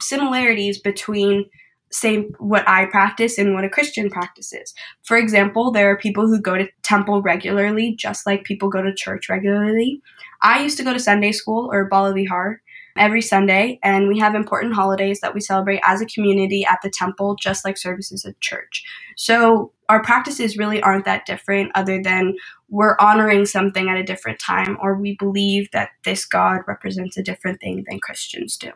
similarities 0.02 0.80
between 0.80 1.46
say 1.92 2.28
what 2.38 2.68
I 2.68 2.86
practice 2.86 3.38
and 3.38 3.54
what 3.54 3.64
a 3.64 3.70
Christian 3.70 4.10
practices. 4.10 4.74
For 5.04 5.18
example, 5.18 5.72
there 5.72 5.90
are 5.90 5.98
people 5.98 6.28
who 6.28 6.40
go 6.40 6.56
to 6.56 6.68
temple 6.84 7.22
regularly, 7.22 7.96
just 7.96 8.26
like 8.26 8.44
people 8.44 8.70
go 8.70 8.82
to 8.82 8.94
church 8.94 9.28
regularly. 9.28 10.02
I 10.42 10.62
used 10.62 10.78
to 10.78 10.84
go 10.84 10.94
to 10.94 11.00
Sunday 11.00 11.32
school 11.32 11.70
or 11.72 11.86
Bala 11.86 12.14
Vihar 12.14 12.58
every 12.98 13.22
Sunday, 13.22 13.80
and 13.84 14.08
we 14.08 14.20
have 14.20 14.36
important 14.36 14.74
holidays 14.74 15.20
that 15.22 15.34
we 15.34 15.42
celebrate 15.42 15.82
as 15.86 16.02
a 16.02 16.06
community 16.06 16.66
at 16.70 16.80
the 16.84 16.90
temple, 16.90 17.36
just 17.36 17.66
like 17.66 17.78
services 17.78 18.26
at 18.26 18.40
church. 18.40 18.84
So 19.16 19.72
our 19.90 20.04
practices 20.04 20.58
really 20.58 20.82
aren't 20.82 21.06
that 21.06 21.26
different, 21.26 21.72
other 21.76 22.02
than 22.02 22.36
we're 22.70 22.98
honoring 23.00 23.46
something 23.46 23.90
at 23.90 23.98
a 23.98 24.04
different 24.04 24.40
time, 24.40 24.78
or 24.82 24.96
we 24.96 25.16
believe 25.18 25.70
that 25.72 25.90
this 26.04 26.26
God 26.26 26.62
represents 26.68 27.18
a 27.18 27.24
different 27.24 27.60
thing 27.60 27.84
than 27.90 28.00
Christians 28.00 28.58
do. 28.58 28.72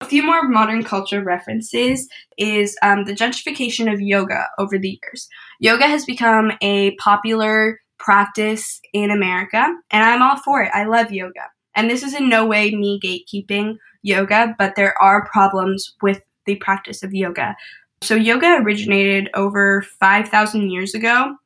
A 0.00 0.06
few 0.06 0.22
more 0.22 0.48
modern 0.48 0.82
culture 0.82 1.22
references 1.22 2.08
is 2.36 2.76
um, 2.82 3.04
the 3.04 3.14
gentrification 3.14 3.92
of 3.92 4.00
yoga 4.00 4.46
over 4.58 4.78
the 4.78 4.98
years. 5.02 5.28
Yoga 5.60 5.86
has 5.86 6.04
become 6.04 6.52
a 6.60 6.94
popular 6.96 7.80
practice 7.98 8.80
in 8.92 9.10
America, 9.10 9.66
and 9.90 10.04
I'm 10.04 10.20
all 10.20 10.36
for 10.36 10.62
it. 10.62 10.70
I 10.74 10.84
love 10.84 11.12
yoga. 11.12 11.48
And 11.76 11.90
this 11.90 12.02
is 12.02 12.14
in 12.14 12.28
no 12.28 12.46
way 12.46 12.70
me 12.70 13.00
gatekeeping 13.02 13.76
yoga, 14.02 14.54
but 14.58 14.76
there 14.76 15.00
are 15.02 15.26
problems 15.26 15.94
with 16.02 16.22
the 16.46 16.56
practice 16.56 17.02
of 17.02 17.14
yoga. 17.14 17.56
So, 18.02 18.14
yoga 18.14 18.58
originated 18.60 19.30
over 19.34 19.82
5,000 19.98 20.70
years 20.70 20.94
ago, 20.94 21.36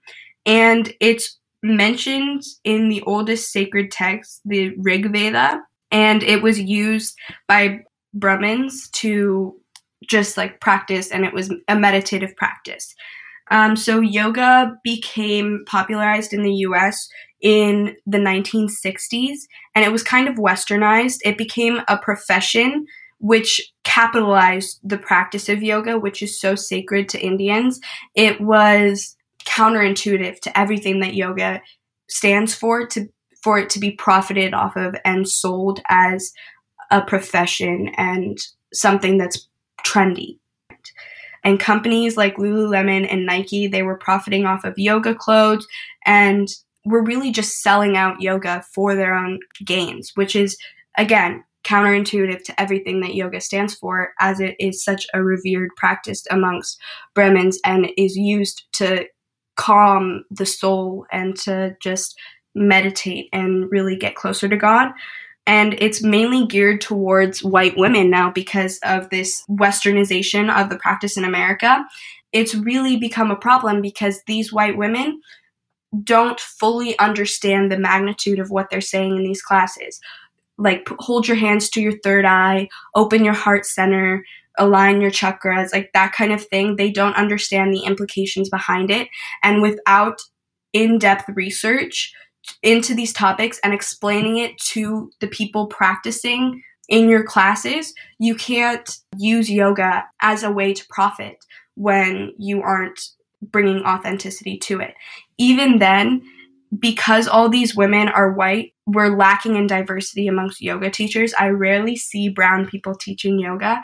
and 0.45 0.93
it's 1.01 1.38
mentioned 1.62 2.43
in 2.64 2.88
the 2.88 3.03
oldest 3.03 3.53
sacred 3.53 3.91
text, 3.91 4.41
the 4.45 4.75
Rig 4.79 5.12
Veda, 5.12 5.61
and 5.91 6.23
it 6.23 6.43
was 6.43 6.59
used 6.61 7.17
by 7.47 7.81
Brahmins 8.12 8.88
to 8.91 9.55
just 10.09 10.37
like 10.37 10.61
practice, 10.61 11.11
and 11.11 11.25
it 11.25 11.33
was 11.33 11.53
a 11.69 11.77
meditative 11.77 12.35
practice. 12.37 12.95
Um, 13.51 13.77
so 13.77 14.01
yoga 14.01 14.77
became 14.85 15.64
popularized 15.67 16.33
in 16.33 16.43
the 16.43 16.55
U.S. 16.55 17.09
in 17.40 17.96
the 18.07 18.18
1960s, 18.18 19.38
and 19.74 19.85
it 19.85 19.92
was 19.92 20.03
kind 20.03 20.29
of 20.29 20.37
westernized. 20.37 21.18
It 21.24 21.38
became 21.38 21.81
a 21.88 21.98
profession 21.98 22.87
which 23.20 23.72
capitalized 23.85 24.79
the 24.83 24.98
practice 24.98 25.48
of 25.48 25.62
yoga, 25.62 25.98
which 25.98 26.22
is 26.22 26.40
so 26.40 26.55
sacred 26.55 27.09
to 27.09 27.20
Indians. 27.20 27.81
It 28.14 28.40
was 28.40 29.16
counterintuitive 29.44 30.40
to 30.40 30.59
everything 30.59 31.01
that 31.01 31.14
yoga 31.14 31.62
stands 32.09 32.55
for 32.55 32.87
to 32.87 33.09
for 33.42 33.59
it 33.59 33.70
to 33.70 33.79
be 33.79 33.92
profited 33.92 34.53
off 34.53 34.77
of 34.77 34.96
and 35.05 35.29
sold 35.29 35.81
as 35.88 36.33
a 36.90 37.01
profession 37.01 37.88
and 37.96 38.37
something 38.72 39.16
that's 39.16 39.48
trendy. 39.85 40.38
And 41.44 41.61
companies 41.61 42.16
like 42.16 42.37
Lululemon 42.37 43.07
and 43.11 43.24
Nike, 43.24 43.68
they 43.68 43.83
were 43.83 43.96
profiting 43.96 44.44
off 44.44 44.64
of 44.64 44.77
yoga 44.77 45.14
clothes 45.14 45.66
and 46.05 46.48
were 46.88 47.03
really 47.03 47.31
just 47.31 47.62
selling 47.62 47.96
out 47.96 48.20
yoga 48.20 48.64
for 48.74 48.94
their 48.94 49.14
own 49.14 49.40
gains, 49.64 50.12
which 50.14 50.35
is, 50.35 50.57
again, 50.96 51.44
counterintuitive 51.64 52.42
to 52.44 52.61
everything 52.61 53.01
that 53.01 53.14
yoga 53.14 53.40
stands 53.40 53.74
for, 53.74 54.11
as 54.20 54.40
it 54.40 54.57
is 54.59 54.83
such 54.83 55.07
a 55.12 55.22
revered 55.22 55.70
practice 55.77 56.24
amongst 56.31 56.81
Brahmins 57.14 57.59
and 57.64 57.90
is 57.96 58.16
used 58.16 58.64
to 58.74 59.07
calm 59.57 60.24
the 60.31 60.46
soul 60.46 61.05
and 61.12 61.37
to 61.37 61.77
just 61.83 62.16
meditate 62.55 63.29
and 63.33 63.70
really 63.70 63.96
get 63.96 64.14
closer 64.14 64.48
to 64.48 64.57
God 64.57 64.92
and 65.48 65.77
it's 65.79 66.03
mainly 66.03 66.46
geared 66.46 66.83
towards 66.83 67.42
white 67.42 67.74
women 67.79 68.11
now 68.11 68.31
because 68.31 68.79
of 68.83 69.09
this 69.09 69.42
westernization 69.48 70.55
of 70.55 70.68
the 70.68 70.77
practice 70.77 71.16
in 71.16 71.24
America. 71.24 71.87
It's 72.33 72.55
really 72.55 72.98
become 72.98 73.31
a 73.31 73.37
problem 73.37 73.81
because 73.81 74.20
these 74.27 74.53
white 74.53 74.77
women 74.77 75.22
don't 76.05 76.40
fully 76.40 76.98
understand 76.98 77.70
the 77.70 77.79
magnitude 77.79 78.38
of 78.38 78.51
what 78.51 78.70
they're 78.70 78.81
saying 78.81 79.16
in 79.16 79.22
these 79.22 79.42
classes. 79.42 80.01
Like, 80.59 80.88
hold 80.98 81.29
your 81.29 81.37
hands 81.37 81.70
to 81.70 81.81
your 81.81 81.98
third 82.03 82.24
eye, 82.24 82.68
open 82.94 83.24
your 83.24 83.35
heart 83.35 83.64
center, 83.64 84.24
align 84.59 85.01
your 85.01 85.11
chakras, 85.11 85.72
like 85.72 85.90
that 85.94 86.12
kind 86.12 86.33
of 86.33 86.44
thing. 86.44 86.77
They 86.77 86.90
don't 86.90 87.16
understand 87.16 87.72
the 87.72 87.85
implications 87.85 88.51
behind 88.51 88.90
it. 88.90 89.09
And 89.42 89.62
without 89.62 90.20
in 90.72 90.98
depth 90.98 91.29
research 91.35 92.12
into 92.62 92.94
these 92.94 93.12
topics 93.12 93.61
and 93.62 93.72
explaining 93.72 94.38
it 94.38 94.59
to 94.59 95.11
the 95.20 95.29
people 95.29 95.66
practicing 95.66 96.62
in 96.88 97.09
your 97.09 97.22
classes, 97.22 97.94
you 98.18 98.35
can't 98.35 98.98
use 99.16 99.51
yoga 99.51 100.05
as 100.20 100.42
a 100.42 100.51
way 100.51 100.74
to 100.74 100.87
profit 100.88 101.44
when 101.74 102.33
you 102.38 102.62
aren't 102.62 103.01
bringing 103.42 103.85
authenticity 103.85 104.59
to 104.59 104.81
it. 104.81 104.94
Even 105.38 105.79
then, 105.79 106.22
because 106.79 107.27
all 107.27 107.48
these 107.48 107.74
women 107.74 108.09
are 108.09 108.33
white, 108.33 108.74
we're 108.87 109.16
lacking 109.16 109.57
in 109.57 109.66
diversity 109.66 110.29
amongst 110.29 110.61
yoga 110.61 110.90
teachers. 110.90 111.33
I 111.38 111.48
rarely 111.48 111.96
see 111.96 112.29
brown 112.29 112.66
people 112.66 112.94
teaching 112.94 113.38
yoga, 113.38 113.81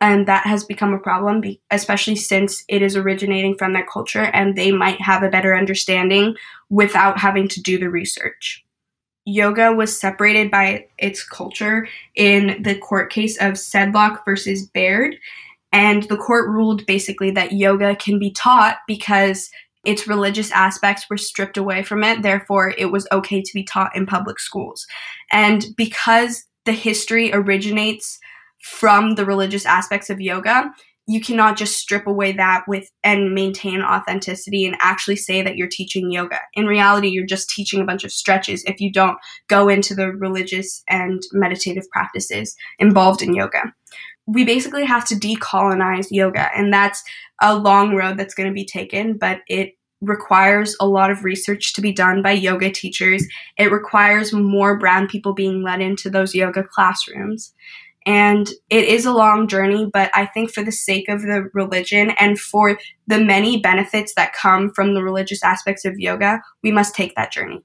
and 0.00 0.28
that 0.28 0.46
has 0.46 0.64
become 0.64 0.92
a 0.92 0.98
problem 0.98 1.42
especially 1.70 2.16
since 2.16 2.64
it 2.68 2.82
is 2.82 2.96
originating 2.96 3.56
from 3.56 3.72
their 3.72 3.86
culture 3.86 4.24
and 4.34 4.54
they 4.54 4.70
might 4.70 5.00
have 5.00 5.22
a 5.22 5.30
better 5.30 5.56
understanding 5.56 6.34
without 6.68 7.18
having 7.18 7.48
to 7.48 7.62
do 7.62 7.78
the 7.78 7.88
research 7.88 8.64
yoga 9.24 9.72
was 9.72 9.98
separated 9.98 10.50
by 10.50 10.86
its 10.98 11.24
culture 11.24 11.88
in 12.14 12.62
the 12.62 12.74
court 12.78 13.10
case 13.10 13.40
of 13.40 13.54
sedlock 13.54 14.24
versus 14.24 14.66
baird 14.66 15.16
and 15.72 16.04
the 16.04 16.16
court 16.16 16.48
ruled 16.48 16.84
basically 16.86 17.30
that 17.30 17.52
yoga 17.52 17.96
can 17.96 18.18
be 18.18 18.30
taught 18.30 18.78
because 18.86 19.50
its 19.84 20.06
religious 20.06 20.50
aspects 20.52 21.06
were 21.08 21.16
stripped 21.16 21.56
away 21.56 21.82
from 21.82 22.02
it 22.02 22.22
therefore 22.22 22.74
it 22.76 22.86
was 22.86 23.06
okay 23.12 23.40
to 23.42 23.50
be 23.54 23.64
taught 23.64 23.94
in 23.94 24.06
public 24.06 24.38
schools 24.38 24.86
and 25.32 25.66
because 25.76 26.44
the 26.64 26.72
history 26.72 27.32
originates 27.32 28.18
from 28.62 29.14
the 29.14 29.26
religious 29.26 29.66
aspects 29.66 30.08
of 30.08 30.20
yoga, 30.20 30.72
you 31.06 31.20
cannot 31.20 31.58
just 31.58 31.78
strip 31.78 32.06
away 32.06 32.32
that 32.32 32.64
with 32.66 32.90
and 33.02 33.34
maintain 33.34 33.82
authenticity 33.82 34.64
and 34.64 34.74
actually 34.80 35.16
say 35.16 35.42
that 35.42 35.54
you're 35.54 35.68
teaching 35.68 36.10
yoga. 36.10 36.40
In 36.54 36.66
reality, 36.66 37.08
you're 37.08 37.26
just 37.26 37.50
teaching 37.50 37.82
a 37.82 37.84
bunch 37.84 38.04
of 38.04 38.12
stretches 38.12 38.64
if 38.64 38.80
you 38.80 38.90
don't 38.90 39.18
go 39.48 39.68
into 39.68 39.94
the 39.94 40.12
religious 40.12 40.82
and 40.88 41.22
meditative 41.32 41.84
practices 41.90 42.56
involved 42.78 43.20
in 43.20 43.34
yoga. 43.34 43.74
We 44.26 44.44
basically 44.44 44.84
have 44.84 45.04
to 45.06 45.14
decolonize 45.14 46.08
yoga, 46.10 46.50
and 46.56 46.72
that's 46.72 47.02
a 47.42 47.56
long 47.56 47.94
road 47.94 48.16
that's 48.16 48.34
going 48.34 48.48
to 48.48 48.54
be 48.54 48.64
taken, 48.64 49.18
but 49.18 49.40
it 49.48 49.74
requires 50.00 50.76
a 50.80 50.86
lot 50.86 51.10
of 51.10 51.24
research 51.24 51.74
to 51.74 51.80
be 51.80 51.92
done 51.92 52.22
by 52.22 52.32
yoga 52.32 52.70
teachers. 52.70 53.26
It 53.58 53.72
requires 53.72 54.32
more 54.32 54.78
brown 54.78 55.08
people 55.08 55.34
being 55.34 55.62
let 55.62 55.80
into 55.80 56.10
those 56.10 56.34
yoga 56.34 56.62
classrooms. 56.62 57.52
And 58.06 58.50
it 58.68 58.84
is 58.84 59.06
a 59.06 59.14
long 59.14 59.48
journey, 59.48 59.88
but 59.90 60.10
I 60.14 60.26
think 60.26 60.52
for 60.52 60.62
the 60.62 60.72
sake 60.72 61.08
of 61.08 61.22
the 61.22 61.48
religion 61.54 62.10
and 62.18 62.38
for 62.38 62.78
the 63.06 63.18
many 63.18 63.60
benefits 63.60 64.12
that 64.14 64.34
come 64.34 64.70
from 64.74 64.92
the 64.92 65.02
religious 65.02 65.42
aspects 65.42 65.86
of 65.86 65.98
yoga, 65.98 66.42
we 66.62 66.70
must 66.70 66.94
take 66.94 67.14
that 67.16 67.32
journey. 67.32 67.62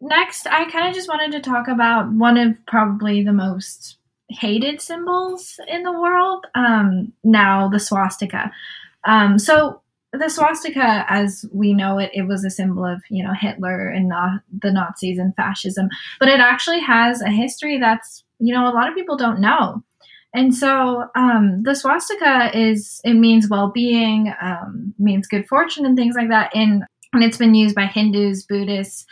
Next, 0.00 0.46
I 0.48 0.68
kind 0.70 0.88
of 0.88 0.94
just 0.94 1.08
wanted 1.08 1.32
to 1.32 1.40
talk 1.40 1.68
about 1.68 2.12
one 2.12 2.36
of 2.36 2.56
probably 2.66 3.22
the 3.22 3.32
most 3.32 3.98
hated 4.28 4.80
symbols 4.80 5.58
in 5.68 5.82
the 5.82 5.92
world 5.92 6.46
um, 6.54 7.12
now, 7.24 7.68
the 7.68 7.80
swastika. 7.80 8.50
Um, 9.04 9.38
so, 9.38 9.80
the 10.12 10.30
swastika, 10.30 11.04
as 11.08 11.44
we 11.52 11.74
know 11.74 11.98
it, 11.98 12.10
it 12.14 12.22
was 12.22 12.44
a 12.44 12.50
symbol 12.50 12.84
of 12.86 13.02
you 13.10 13.22
know 13.22 13.34
Hitler 13.34 13.88
and 13.88 14.10
the 14.10 14.72
Nazis 14.72 15.18
and 15.18 15.34
fascism, 15.36 15.88
but 16.18 16.28
it 16.28 16.40
actually 16.40 16.80
has 16.80 17.20
a 17.20 17.30
history 17.30 17.78
that's 17.78 18.24
you 18.38 18.54
know, 18.54 18.68
a 18.68 18.74
lot 18.74 18.88
of 18.88 18.94
people 18.94 19.16
don't 19.16 19.40
know. 19.40 19.82
And 20.34 20.54
so 20.54 21.04
um, 21.14 21.62
the 21.62 21.74
swastika 21.74 22.50
is, 22.56 23.00
it 23.04 23.14
means 23.14 23.48
well 23.48 23.70
being, 23.70 24.34
um, 24.40 24.94
means 24.98 25.26
good 25.26 25.48
fortune 25.48 25.86
and 25.86 25.96
things 25.96 26.14
like 26.14 26.28
that. 26.28 26.54
And, 26.54 26.84
and 27.12 27.24
it's 27.24 27.38
been 27.38 27.54
used 27.54 27.74
by 27.74 27.86
Hindus, 27.86 28.42
Buddhists 28.42 29.06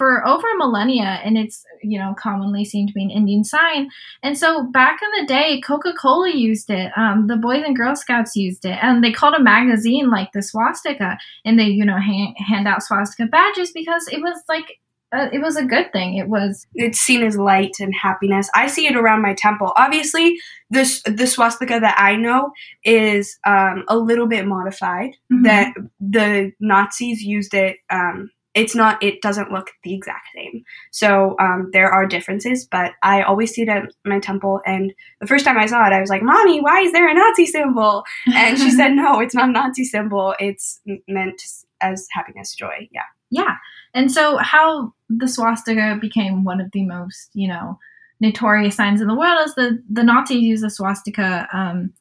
for 0.00 0.26
over 0.26 0.46
millennia. 0.56 1.20
And 1.22 1.36
it's, 1.36 1.62
you 1.82 1.98
know, 1.98 2.14
commonly 2.18 2.64
seen 2.64 2.86
to 2.86 2.92
be 2.94 3.02
an 3.02 3.10
Indian 3.10 3.44
sign. 3.44 3.90
And 4.22 4.38
so 4.38 4.62
back 4.62 4.98
in 5.02 5.20
the 5.20 5.26
day, 5.26 5.60
Coca 5.60 5.92
Cola 5.92 6.30
used 6.30 6.70
it. 6.70 6.90
Um, 6.96 7.26
the 7.26 7.36
Boys 7.36 7.62
and 7.66 7.76
Girl 7.76 7.94
Scouts 7.94 8.34
used 8.34 8.64
it. 8.64 8.78
And 8.80 9.04
they 9.04 9.12
called 9.12 9.34
a 9.34 9.42
magazine 9.42 10.08
like 10.08 10.32
the 10.32 10.42
swastika. 10.42 11.18
And 11.44 11.58
they, 11.58 11.66
you 11.66 11.84
know, 11.84 11.98
hand, 11.98 12.34
hand 12.38 12.66
out 12.66 12.82
swastika 12.82 13.26
badges 13.26 13.72
because 13.72 14.08
it 14.10 14.22
was 14.22 14.42
like 14.48 14.80
uh, 15.12 15.28
it 15.34 15.42
was 15.42 15.56
a 15.56 15.64
good 15.66 15.92
thing. 15.92 16.16
It 16.16 16.28
was. 16.28 16.66
It's 16.74 16.98
seen 16.98 17.22
as 17.22 17.36
light 17.36 17.72
and 17.80 17.92
happiness. 17.94 18.48
I 18.54 18.68
see 18.68 18.86
it 18.86 18.96
around 18.96 19.20
my 19.20 19.34
temple. 19.34 19.74
Obviously, 19.76 20.38
this 20.70 21.02
the 21.02 21.26
swastika 21.26 21.78
that 21.78 21.96
I 21.98 22.16
know 22.16 22.52
is 22.84 23.38
um, 23.44 23.84
a 23.88 23.98
little 23.98 24.28
bit 24.28 24.46
modified. 24.46 25.10
Mm-hmm. 25.30 25.42
That 25.42 25.74
the 26.00 26.52
Nazis 26.60 27.22
used 27.22 27.52
it. 27.52 27.78
Um, 27.90 28.30
it's 28.54 28.74
not. 28.74 29.02
It 29.02 29.22
doesn't 29.22 29.52
look 29.52 29.70
the 29.84 29.94
exact 29.94 30.28
same. 30.34 30.64
So 30.90 31.36
um, 31.38 31.70
there 31.72 31.90
are 31.90 32.06
differences, 32.06 32.66
but 32.70 32.92
I 33.02 33.22
always 33.22 33.52
see 33.52 33.62
it 33.62 33.68
at 33.68 33.92
my 34.04 34.18
temple. 34.18 34.60
And 34.66 34.92
the 35.20 35.26
first 35.26 35.44
time 35.44 35.56
I 35.56 35.66
saw 35.66 35.86
it, 35.86 35.92
I 35.92 36.00
was 36.00 36.10
like, 36.10 36.22
"Mommy, 36.22 36.60
why 36.60 36.80
is 36.80 36.92
there 36.92 37.08
a 37.08 37.14
Nazi 37.14 37.46
symbol?" 37.46 38.04
And 38.34 38.58
she 38.58 38.70
said, 38.70 38.88
"No, 38.94 39.20
it's 39.20 39.34
not 39.34 39.48
a 39.48 39.52
Nazi 39.52 39.84
symbol. 39.84 40.34
It's 40.40 40.80
meant 41.06 41.40
as 41.80 42.06
happiness, 42.12 42.54
joy." 42.54 42.88
Yeah. 42.90 43.02
Yeah. 43.30 43.56
And 43.94 44.10
so, 44.10 44.38
how 44.38 44.92
the 45.08 45.28
swastika 45.28 45.98
became 46.00 46.42
one 46.42 46.60
of 46.60 46.70
the 46.72 46.84
most, 46.84 47.30
you 47.32 47.46
know, 47.46 47.78
notorious 48.20 48.76
signs 48.76 49.00
in 49.00 49.08
the 49.08 49.14
world 49.14 49.46
is 49.46 49.54
the 49.54 49.82
the 49.88 50.02
Nazis 50.02 50.42
used 50.42 50.64
the 50.64 50.70
swastika 50.70 51.48
um, 51.52 51.92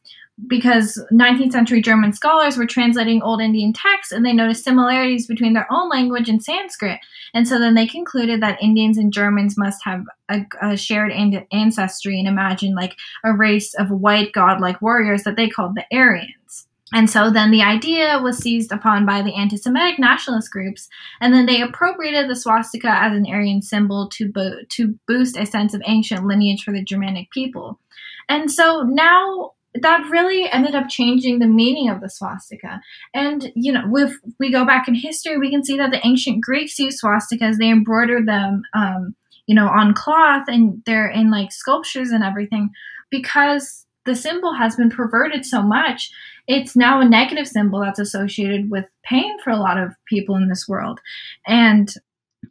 because 0.48 1.02
19th 1.12 1.52
century 1.52 1.82
German 1.82 2.14
scholars 2.14 2.58
were 2.58 2.66
translating 2.66 3.22
Old 3.22 3.42
Indian 3.42 3.74
texts 3.74 4.12
and 4.12 4.26
they 4.26 4.34
noticed 4.34 4.64
similarities 4.64 5.28
between 5.28 5.54
their 5.54 5.68
own 5.72 5.90
language 5.90 6.30
and 6.30 6.44
Sanskrit. 6.44 7.00
And 7.34 7.48
so 7.48 7.60
then 7.60 7.76
they 7.76 7.88
concluded 7.88 8.42
that 8.42 8.62
Indians 8.62 8.98
and 8.98 9.12
Germans 9.12 9.58
must 9.58 9.84
have 9.84 10.04
a, 10.30 10.46
a 10.62 10.78
shared 10.78 11.12
ancestry 11.52 12.20
and 12.20 12.28
imagined 12.28 12.76
like 12.76 12.96
a 13.24 13.34
race 13.34 13.74
of 13.76 13.92
white 13.92 14.32
godlike 14.32 14.82
warriors 14.82 15.24
that 15.24 15.36
they 15.36 15.50
called 15.50 15.76
the 15.76 15.86
Aryans. 15.96 16.68
And 16.92 17.08
so 17.10 17.30
then 17.30 17.52
the 17.52 17.62
idea 17.62 18.20
was 18.20 18.40
seized 18.40 18.72
upon 18.72 19.06
by 19.06 19.22
the 19.22 19.36
anti 19.36 19.58
Semitic 19.58 20.00
nationalist 20.00 20.50
groups, 20.50 20.90
and 21.22 21.32
then 21.32 21.46
they 21.46 21.62
appropriated 21.62 22.28
the 22.28 22.36
swastika 22.36 22.90
as 22.90 23.16
an 23.16 23.28
Aryan 23.28 23.62
symbol 23.62 24.10
to, 24.14 24.32
bo- 24.32 24.64
to 24.70 25.00
boost 25.08 25.38
a 25.38 25.46
sense 25.46 25.76
of 25.76 25.84
ancient 25.86 26.26
lineage 26.26 26.64
for 26.64 26.72
the 26.72 26.84
Germanic 26.84 27.30
people. 27.30 27.80
And 28.28 28.52
so 28.52 28.82
now 28.82 29.52
that 29.76 30.10
really 30.10 30.50
ended 30.52 30.76
up 30.76 30.90
changing 30.90 31.40
the 31.40 31.48
meaning 31.48 31.90
of 31.90 32.02
the 32.02 32.10
swastika. 32.10 32.82
And, 33.14 33.52
you 33.56 33.72
know, 33.72 33.84
if 33.98 34.14
we 34.40 34.52
go 34.52 34.66
back 34.66 34.88
in 34.88 34.96
history, 34.96 35.38
we 35.38 35.52
can 35.52 35.64
see 35.64 35.78
that 35.78 35.92
the 35.92 36.06
ancient 36.06 36.42
Greeks 36.44 36.80
used 36.80 37.02
swastikas, 37.04 37.58
they 37.58 37.70
embroidered 37.70 38.28
them, 38.28 38.64
um, 38.74 39.16
you 39.46 39.56
know, 39.56 39.68
on 39.68 39.94
cloth 39.94 40.46
and 40.48 40.82
they're 40.86 41.10
in 41.10 41.30
like 41.32 41.52
sculptures 41.52 42.10
and 42.10 42.24
everything 42.24 42.70
because 43.12 43.86
the 44.06 44.16
symbol 44.16 44.54
has 44.54 44.76
been 44.76 44.90
perverted 44.90 45.46
so 45.46 45.62
much 45.62 46.12
it's 46.50 46.76
now 46.76 47.00
a 47.00 47.06
negative 47.06 47.48
symbol 47.48 47.80
that's 47.80 48.00
associated 48.00 48.72
with 48.72 48.90
pain 49.04 49.40
for 49.44 49.52
a 49.52 49.60
lot 49.60 49.78
of 49.78 49.94
people 50.06 50.36
in 50.36 50.50
this 50.50 50.68
world. 50.68 51.00
And 51.46 51.94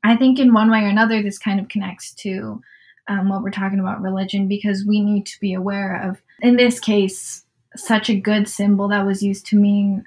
I 0.05 0.17
think 0.17 0.39
in 0.39 0.55
one 0.55 0.71
way 0.71 0.83
or 0.83 0.89
another, 0.89 1.21
this 1.21 1.37
kind 1.37 1.59
of 1.59 1.69
connects 1.69 2.15
to 2.21 2.63
um, 3.09 3.29
what 3.29 3.43
we're 3.43 3.51
talking 3.51 3.81
about 3.81 4.03
religion 4.03 4.49
because 4.49 4.85
we 4.87 5.01
need 5.01 5.27
to 5.27 5.41
be 5.41 5.55
aware 5.55 6.09
of, 6.09 6.21
in 6.41 6.57
this 6.57 6.79
case, 6.79 7.45
such 7.77 8.09
a 8.09 8.19
good 8.19 8.49
symbol 8.49 8.89
that 8.89 9.07
was 9.07 9.23
used 9.23 9.47
to 9.47 9.57
mean 9.57 10.05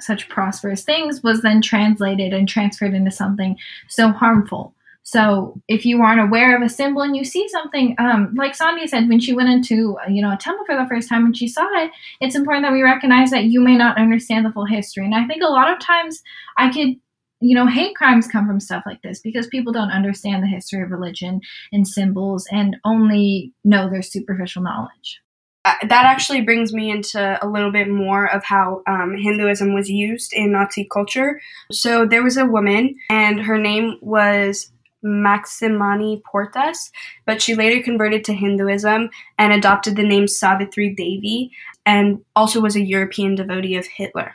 such 0.00 0.28
prosperous 0.28 0.84
things 0.84 1.22
was 1.22 1.42
then 1.42 1.60
translated 1.60 2.32
and 2.32 2.48
transferred 2.48 2.94
into 2.94 3.10
something 3.10 3.56
so 3.88 4.10
harmful. 4.10 4.74
So 5.02 5.58
if 5.68 5.86
you 5.86 6.02
aren't 6.02 6.20
aware 6.20 6.54
of 6.54 6.62
a 6.62 6.68
symbol 6.68 7.00
and 7.00 7.16
you 7.16 7.24
see 7.24 7.48
something, 7.48 7.96
um, 7.98 8.34
like 8.36 8.56
Sandhya 8.56 8.86
said, 8.86 9.08
when 9.08 9.20
she 9.20 9.32
went 9.32 9.48
into 9.48 9.96
you 10.06 10.20
know 10.20 10.32
a 10.32 10.36
temple 10.36 10.66
for 10.66 10.76
the 10.76 10.86
first 10.86 11.08
time 11.08 11.24
and 11.24 11.36
she 11.36 11.48
saw 11.48 11.66
it, 11.82 11.90
it's 12.20 12.36
important 12.36 12.66
that 12.66 12.74
we 12.74 12.82
recognize 12.82 13.30
that 13.30 13.44
you 13.44 13.60
may 13.60 13.74
not 13.74 13.96
understand 13.96 14.44
the 14.44 14.52
full 14.52 14.66
history. 14.66 15.06
And 15.06 15.14
I 15.14 15.26
think 15.26 15.42
a 15.42 15.48
lot 15.48 15.72
of 15.72 15.80
times 15.80 16.22
I 16.58 16.70
could 16.70 16.96
you 17.40 17.54
know, 17.54 17.66
hate 17.66 17.94
crimes 17.94 18.26
come 18.26 18.46
from 18.46 18.60
stuff 18.60 18.82
like 18.84 19.02
this 19.02 19.20
because 19.20 19.46
people 19.46 19.72
don't 19.72 19.90
understand 19.90 20.42
the 20.42 20.48
history 20.48 20.82
of 20.82 20.90
religion 20.90 21.40
and 21.72 21.86
symbols 21.86 22.46
and 22.50 22.76
only 22.84 23.52
know 23.64 23.88
their 23.88 24.02
superficial 24.02 24.62
knowledge. 24.62 25.20
Uh, 25.64 25.74
that 25.82 26.04
actually 26.04 26.40
brings 26.40 26.72
me 26.72 26.90
into 26.90 27.38
a 27.42 27.46
little 27.46 27.70
bit 27.70 27.88
more 27.88 28.26
of 28.26 28.42
how 28.44 28.82
um, 28.86 29.14
Hinduism 29.16 29.74
was 29.74 29.90
used 29.90 30.32
in 30.32 30.52
Nazi 30.52 30.88
culture. 30.90 31.40
So 31.70 32.06
there 32.06 32.22
was 32.22 32.36
a 32.36 32.46
woman, 32.46 32.96
and 33.10 33.40
her 33.40 33.58
name 33.58 33.98
was 34.00 34.70
Maximiani 35.04 36.22
Portas, 36.22 36.90
but 37.26 37.42
she 37.42 37.54
later 37.54 37.82
converted 37.82 38.24
to 38.24 38.34
Hinduism 38.34 39.10
and 39.36 39.52
adopted 39.52 39.96
the 39.96 40.02
name 40.02 40.26
Savitri 40.26 40.94
Devi 40.94 41.50
and 41.86 42.24
also 42.34 42.60
was 42.60 42.76
a 42.76 42.84
European 42.84 43.34
devotee 43.34 43.76
of 43.76 43.86
Hitler. 43.86 44.34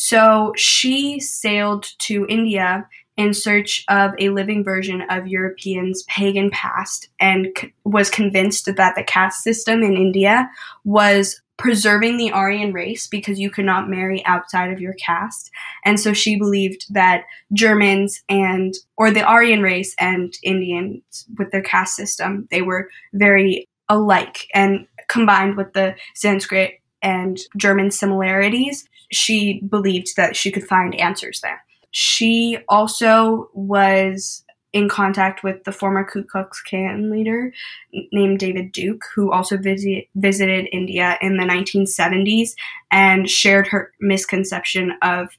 So 0.00 0.52
she 0.56 1.18
sailed 1.18 1.84
to 2.02 2.24
India 2.28 2.86
in 3.16 3.34
search 3.34 3.84
of 3.88 4.12
a 4.20 4.28
living 4.28 4.62
version 4.62 5.02
of 5.10 5.26
Europeans' 5.26 6.04
pagan 6.04 6.52
past 6.52 7.08
and 7.18 7.48
c- 7.58 7.72
was 7.82 8.08
convinced 8.08 8.66
that 8.76 8.94
the 8.94 9.02
caste 9.02 9.42
system 9.42 9.82
in 9.82 9.96
India 9.96 10.48
was 10.84 11.42
preserving 11.56 12.16
the 12.16 12.30
Aryan 12.30 12.72
race 12.72 13.08
because 13.08 13.40
you 13.40 13.50
could 13.50 13.64
not 13.64 13.90
marry 13.90 14.24
outside 14.24 14.72
of 14.72 14.80
your 14.80 14.94
caste. 15.04 15.50
And 15.84 15.98
so 15.98 16.12
she 16.12 16.38
believed 16.38 16.94
that 16.94 17.24
Germans 17.52 18.22
and, 18.28 18.74
or 18.96 19.10
the 19.10 19.24
Aryan 19.24 19.62
race 19.62 19.96
and 19.98 20.32
Indians 20.44 21.26
with 21.36 21.50
their 21.50 21.60
caste 21.60 21.96
system, 21.96 22.46
they 22.52 22.62
were 22.62 22.88
very 23.14 23.66
alike. 23.88 24.46
And 24.54 24.86
combined 25.08 25.56
with 25.56 25.72
the 25.72 25.96
Sanskrit 26.14 26.74
and 27.02 27.36
German 27.56 27.90
similarities, 27.90 28.88
she 29.10 29.60
believed 29.68 30.16
that 30.16 30.36
she 30.36 30.50
could 30.50 30.66
find 30.66 30.94
answers 30.94 31.40
there. 31.40 31.64
She 31.90 32.58
also 32.68 33.50
was 33.54 34.44
in 34.72 34.88
contact 34.88 35.42
with 35.42 35.64
the 35.64 35.72
former 35.72 36.04
Ku 36.04 36.22
Klux 36.22 36.60
Klan 36.60 37.10
leader 37.10 37.52
named 38.12 38.38
David 38.38 38.72
Duke, 38.72 39.02
who 39.14 39.32
also 39.32 39.56
visit, 39.56 40.08
visited 40.14 40.68
India 40.72 41.16
in 41.22 41.38
the 41.38 41.44
1970s 41.44 42.50
and 42.90 43.30
shared 43.30 43.66
her 43.68 43.92
misconception 44.00 44.92
of 45.02 45.30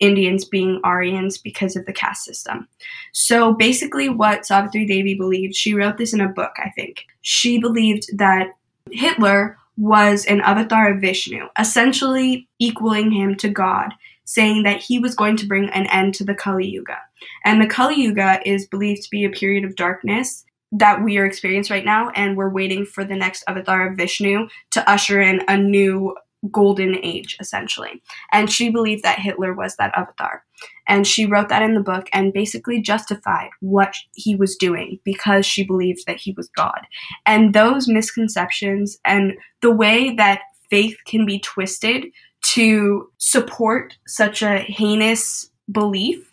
Indians 0.00 0.44
being 0.44 0.80
Aryans 0.84 1.38
because 1.38 1.76
of 1.76 1.84
the 1.84 1.92
caste 1.92 2.24
system. 2.24 2.68
So 3.12 3.52
basically, 3.52 4.08
what 4.08 4.46
Savitri 4.46 4.86
Devi 4.86 5.14
believed, 5.14 5.54
she 5.54 5.74
wrote 5.74 5.98
this 5.98 6.14
in 6.14 6.20
a 6.20 6.28
book, 6.28 6.52
I 6.56 6.70
think. 6.70 7.04
She 7.20 7.58
believed 7.58 8.16
that 8.16 8.48
Hitler 8.90 9.58
was 9.78 10.24
an 10.26 10.40
avatar 10.40 10.92
of 10.92 11.00
Vishnu, 11.00 11.46
essentially 11.58 12.48
equaling 12.58 13.12
him 13.12 13.36
to 13.36 13.48
God, 13.48 13.94
saying 14.24 14.64
that 14.64 14.82
he 14.82 14.98
was 14.98 15.14
going 15.14 15.36
to 15.36 15.46
bring 15.46 15.70
an 15.70 15.86
end 15.86 16.14
to 16.16 16.24
the 16.24 16.34
Kali 16.34 16.66
Yuga. 16.66 16.98
And 17.44 17.62
the 17.62 17.66
Kali 17.66 17.94
Yuga 17.94 18.40
is 18.44 18.66
believed 18.66 19.04
to 19.04 19.10
be 19.10 19.24
a 19.24 19.30
period 19.30 19.64
of 19.64 19.76
darkness 19.76 20.44
that 20.72 21.02
we 21.02 21.16
are 21.16 21.24
experiencing 21.24 21.74
right 21.74 21.84
now, 21.84 22.10
and 22.10 22.36
we're 22.36 22.50
waiting 22.50 22.84
for 22.84 23.04
the 23.04 23.16
next 23.16 23.44
avatar 23.46 23.88
of 23.88 23.96
Vishnu 23.96 24.48
to 24.72 24.90
usher 24.90 25.20
in 25.20 25.42
a 25.48 25.56
new 25.56 26.14
golden 26.50 26.96
age, 27.02 27.36
essentially. 27.40 28.02
And 28.32 28.50
she 28.50 28.70
believed 28.70 29.04
that 29.04 29.18
Hitler 29.18 29.54
was 29.54 29.76
that 29.76 29.96
avatar. 29.96 30.44
And 30.86 31.06
she 31.06 31.26
wrote 31.26 31.48
that 31.50 31.62
in 31.62 31.74
the 31.74 31.80
book 31.80 32.08
and 32.12 32.32
basically 32.32 32.80
justified 32.80 33.50
what 33.60 33.94
he 34.14 34.34
was 34.34 34.56
doing 34.56 34.98
because 35.04 35.44
she 35.44 35.64
believed 35.64 36.04
that 36.06 36.16
he 36.16 36.32
was 36.32 36.48
God. 36.48 36.80
And 37.26 37.54
those 37.54 37.88
misconceptions 37.88 38.98
and 39.04 39.34
the 39.60 39.70
way 39.70 40.14
that 40.16 40.40
faith 40.70 40.96
can 41.06 41.26
be 41.26 41.40
twisted 41.40 42.06
to 42.40 43.10
support 43.18 43.96
such 44.06 44.42
a 44.42 44.58
heinous 44.58 45.50
belief 45.70 46.32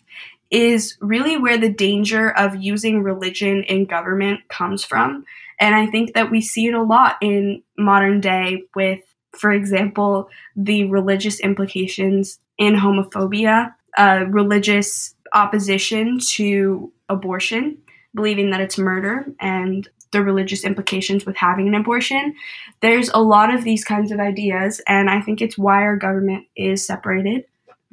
is 0.50 0.96
really 1.00 1.36
where 1.36 1.58
the 1.58 1.72
danger 1.72 2.30
of 2.30 2.56
using 2.56 3.02
religion 3.02 3.64
in 3.64 3.84
government 3.84 4.40
comes 4.48 4.84
from. 4.84 5.24
And 5.58 5.74
I 5.74 5.86
think 5.86 6.14
that 6.14 6.30
we 6.30 6.40
see 6.40 6.66
it 6.66 6.74
a 6.74 6.82
lot 6.82 7.16
in 7.20 7.62
modern 7.76 8.20
day 8.20 8.64
with, 8.74 9.00
for 9.32 9.50
example, 9.50 10.28
the 10.54 10.84
religious 10.84 11.40
implications 11.40 12.38
in 12.58 12.74
homophobia, 12.74 13.74
uh, 13.96 14.24
religious 14.28 15.14
opposition 15.34 16.18
to 16.18 16.92
abortion, 17.08 17.78
believing 18.14 18.50
that 18.50 18.60
it's 18.60 18.78
murder, 18.78 19.26
and 19.40 19.88
the 20.12 20.22
religious 20.22 20.64
implications 20.64 21.26
with 21.26 21.36
having 21.36 21.68
an 21.68 21.74
abortion. 21.74 22.34
There's 22.80 23.10
a 23.10 23.20
lot 23.20 23.52
of 23.52 23.64
these 23.64 23.84
kinds 23.84 24.12
of 24.12 24.20
ideas, 24.20 24.80
and 24.86 25.10
I 25.10 25.20
think 25.20 25.40
it's 25.40 25.58
why 25.58 25.82
our 25.82 25.96
government 25.96 26.46
is 26.56 26.86
separated 26.86 27.44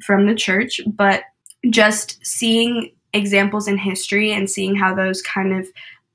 from 0.02 0.26
the 0.26 0.34
church. 0.34 0.80
But 0.86 1.24
just 1.70 2.24
seeing 2.24 2.92
examples 3.12 3.68
in 3.68 3.78
history 3.78 4.32
and 4.32 4.50
seeing 4.50 4.74
how 4.74 4.94
those 4.94 5.22
kind 5.22 5.52
of 5.54 5.68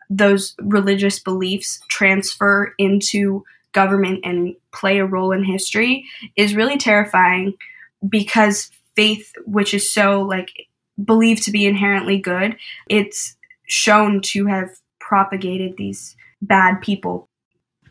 those 0.10 0.56
religious 0.62 1.19
beliefs 1.19 1.80
transfer 1.88 2.73
into 2.78 3.43
government 3.73 4.19
and 4.23 4.56
play 4.73 4.99
a 4.99 5.06
role 5.06 5.32
in 5.32 5.43
history 5.43 6.06
is 6.36 6.56
really 6.56 6.78
terrifying 6.78 7.54
because 8.08 8.71
faith 8.99 9.31
which 9.45 9.73
is 9.73 9.89
so 9.89 10.21
like 10.21 10.51
believed 11.03 11.43
to 11.43 11.51
be 11.51 11.65
inherently 11.65 12.17
good 12.17 12.55
it's 12.89 13.35
shown 13.67 14.21
to 14.21 14.45
have 14.45 14.69
propagated 14.99 15.75
these 15.77 16.15
bad 16.41 16.81
people 16.81 17.29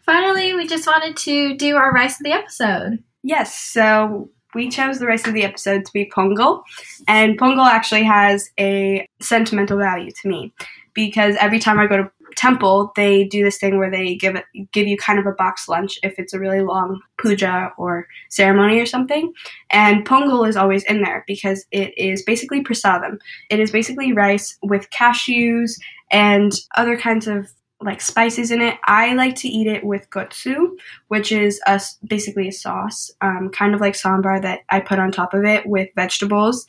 Finally, 0.09 0.55
we 0.55 0.67
just 0.67 0.87
wanted 0.87 1.19
to 1.19 1.55
do 1.57 1.77
our 1.77 1.93
rice 1.93 2.19
of 2.19 2.25
the 2.25 2.33
episode. 2.33 2.99
Yes, 3.23 3.55
so 3.55 4.31
we 4.55 4.71
chose 4.71 4.99
the 4.99 5.07
rest 5.07 5.27
of 5.27 5.35
the 5.35 5.45
episode 5.45 5.85
to 5.85 5.93
be 5.93 6.11
Pongal, 6.11 6.63
and 7.07 7.39
Pongal 7.39 7.67
actually 7.67 8.05
has 8.05 8.49
a 8.59 9.07
sentimental 9.21 9.77
value 9.77 10.11
to 10.23 10.29
me 10.29 10.51
because 10.95 11.37
every 11.39 11.59
time 11.59 11.79
I 11.79 11.87
go 11.87 11.99
to 11.99 12.11
temple, 12.37 12.93
they 12.97 13.25
do 13.25 13.45
this 13.45 13.59
thing 13.59 13.79
where 13.79 13.91
they 13.91 14.15
give 14.15 14.37
it 14.37 14.45
give 14.73 14.87
you 14.87 14.97
kind 14.97 15.19
of 15.19 15.27
a 15.27 15.33
box 15.33 15.69
lunch 15.69 15.99
if 16.03 16.19
it's 16.19 16.33
a 16.33 16.39
really 16.39 16.61
long 16.61 17.01
puja 17.19 17.73
or 17.79 18.07
ceremony 18.31 18.79
or 18.79 18.87
something. 18.87 19.33
And 19.71 20.07
Pongal 20.07 20.49
is 20.49 20.57
always 20.57 20.85
in 20.85 21.03
there 21.03 21.25
because 21.27 21.67
it 21.71 21.97
is 21.97 22.23
basically 22.23 22.63
prasadam. 22.63 23.19
It 23.51 23.61
is 23.61 23.71
basically 23.71 24.13
rice 24.13 24.57
with 24.63 24.91
cashews 24.91 25.79
and 26.11 26.53
other 26.77 26.97
kinds 26.97 27.27
of 27.27 27.53
like 27.81 28.01
spices 28.01 28.51
in 28.51 28.61
it. 28.61 28.77
I 28.85 29.15
like 29.15 29.37
to 29.37 29.49
eat 29.49 29.67
it 29.67 29.85
with 29.85 30.11
gotsu, 30.11 30.77
which 31.09 31.31
is 31.31 31.61
a, 31.67 31.81
basically 32.07 32.49
a 32.49 32.53
sauce, 32.53 33.11
um, 33.21 33.51
kind 33.53 33.75
of 33.75 33.81
like 33.81 33.95
sambar 33.95 34.43
that 34.43 34.61
I 34.69 34.81
put 34.81 34.99
on 34.99 35.13
top 35.13 35.33
of 35.33 35.45
it 35.45 35.67
with 35.67 35.89
vegetables. 35.95 36.67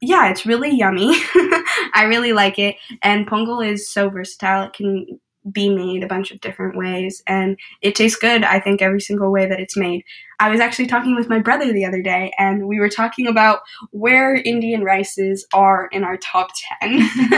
Yeah, 0.00 0.30
it's 0.30 0.46
really 0.46 0.70
yummy. 0.70 1.16
I 1.94 2.04
really 2.04 2.32
like 2.32 2.58
it. 2.58 2.76
And 3.02 3.26
pongal 3.26 3.66
is 3.66 3.88
so 3.88 4.08
versatile. 4.10 4.64
It 4.64 4.72
can 4.72 5.06
be 5.52 5.68
made 5.68 6.02
a 6.02 6.06
bunch 6.06 6.30
of 6.30 6.40
different 6.40 6.74
ways 6.74 7.22
and 7.26 7.58
it 7.82 7.94
tastes 7.94 8.18
good 8.18 8.42
i 8.44 8.58
think 8.58 8.80
every 8.80 8.98
single 8.98 9.30
way 9.30 9.46
that 9.46 9.60
it's 9.60 9.76
made 9.76 10.02
i 10.40 10.48
was 10.48 10.58
actually 10.58 10.86
talking 10.86 11.14
with 11.14 11.28
my 11.28 11.38
brother 11.38 11.70
the 11.70 11.84
other 11.84 12.00
day 12.00 12.32
and 12.38 12.66
we 12.66 12.80
were 12.80 12.88
talking 12.88 13.26
about 13.26 13.58
where 13.90 14.36
indian 14.36 14.82
rices 14.82 15.46
are 15.52 15.90
in 15.92 16.02
our 16.02 16.16
top 16.16 16.48
10 16.80 16.92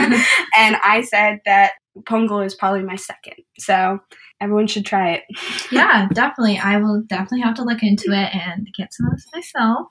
and 0.55 0.77
i 0.85 1.05
said 1.05 1.39
that 1.43 1.73
pongal 2.03 2.45
is 2.45 2.55
probably 2.55 2.81
my 2.81 2.95
second 2.95 3.35
so 3.59 3.99
everyone 4.39 4.67
should 4.67 4.85
try 4.85 5.11
it 5.11 5.23
yeah, 5.71 6.07
definitely. 6.13 6.57
I 6.57 6.77
will 6.77 7.01
definitely 7.07 7.41
have 7.41 7.55
to 7.55 7.63
look 7.63 7.83
into 7.83 8.11
it 8.11 8.35
and 8.35 8.67
get 8.77 8.93
some 8.93 9.07
of 9.07 9.13
this 9.13 9.25
myself. 9.33 9.87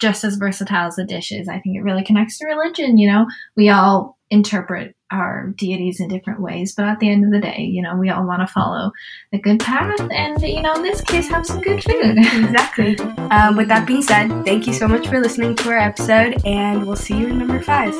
Just 0.00 0.24
as 0.24 0.36
versatile 0.36 0.88
as 0.88 0.96
the 0.96 1.04
dish 1.04 1.32
is, 1.32 1.48
I 1.48 1.60
think 1.60 1.76
it 1.76 1.82
really 1.82 2.04
connects 2.04 2.38
to 2.38 2.46
religion. 2.46 2.98
You 2.98 3.10
know, 3.10 3.26
we 3.56 3.68
all 3.68 4.18
interpret 4.30 4.94
our 5.10 5.52
deities 5.56 5.98
in 5.98 6.08
different 6.08 6.40
ways, 6.40 6.72
but 6.76 6.84
at 6.84 7.00
the 7.00 7.10
end 7.10 7.24
of 7.24 7.32
the 7.32 7.40
day, 7.40 7.62
you 7.62 7.82
know, 7.82 7.96
we 7.96 8.10
all 8.10 8.24
want 8.24 8.46
to 8.46 8.52
follow 8.52 8.92
the 9.32 9.40
good 9.40 9.58
path 9.58 10.00
and, 10.12 10.40
you 10.40 10.62
know, 10.62 10.74
in 10.74 10.82
this 10.82 11.00
case, 11.00 11.28
have 11.28 11.44
some 11.44 11.60
good 11.60 11.82
food. 11.82 12.16
exactly 12.18 12.96
um, 13.30 13.56
with 13.56 13.68
that 13.68 13.86
being 13.86 14.02
said 14.02 14.28
thank 14.44 14.66
you 14.66 14.72
so 14.72 14.86
much 14.88 15.08
for 15.08 15.20
listening 15.20 15.54
to 15.56 15.70
our 15.70 15.78
episode 15.78 16.40
and 16.44 16.86
we'll 16.86 16.96
see 16.96 17.16
you 17.16 17.28
in 17.28 17.38
number 17.38 17.60
five 17.60 17.94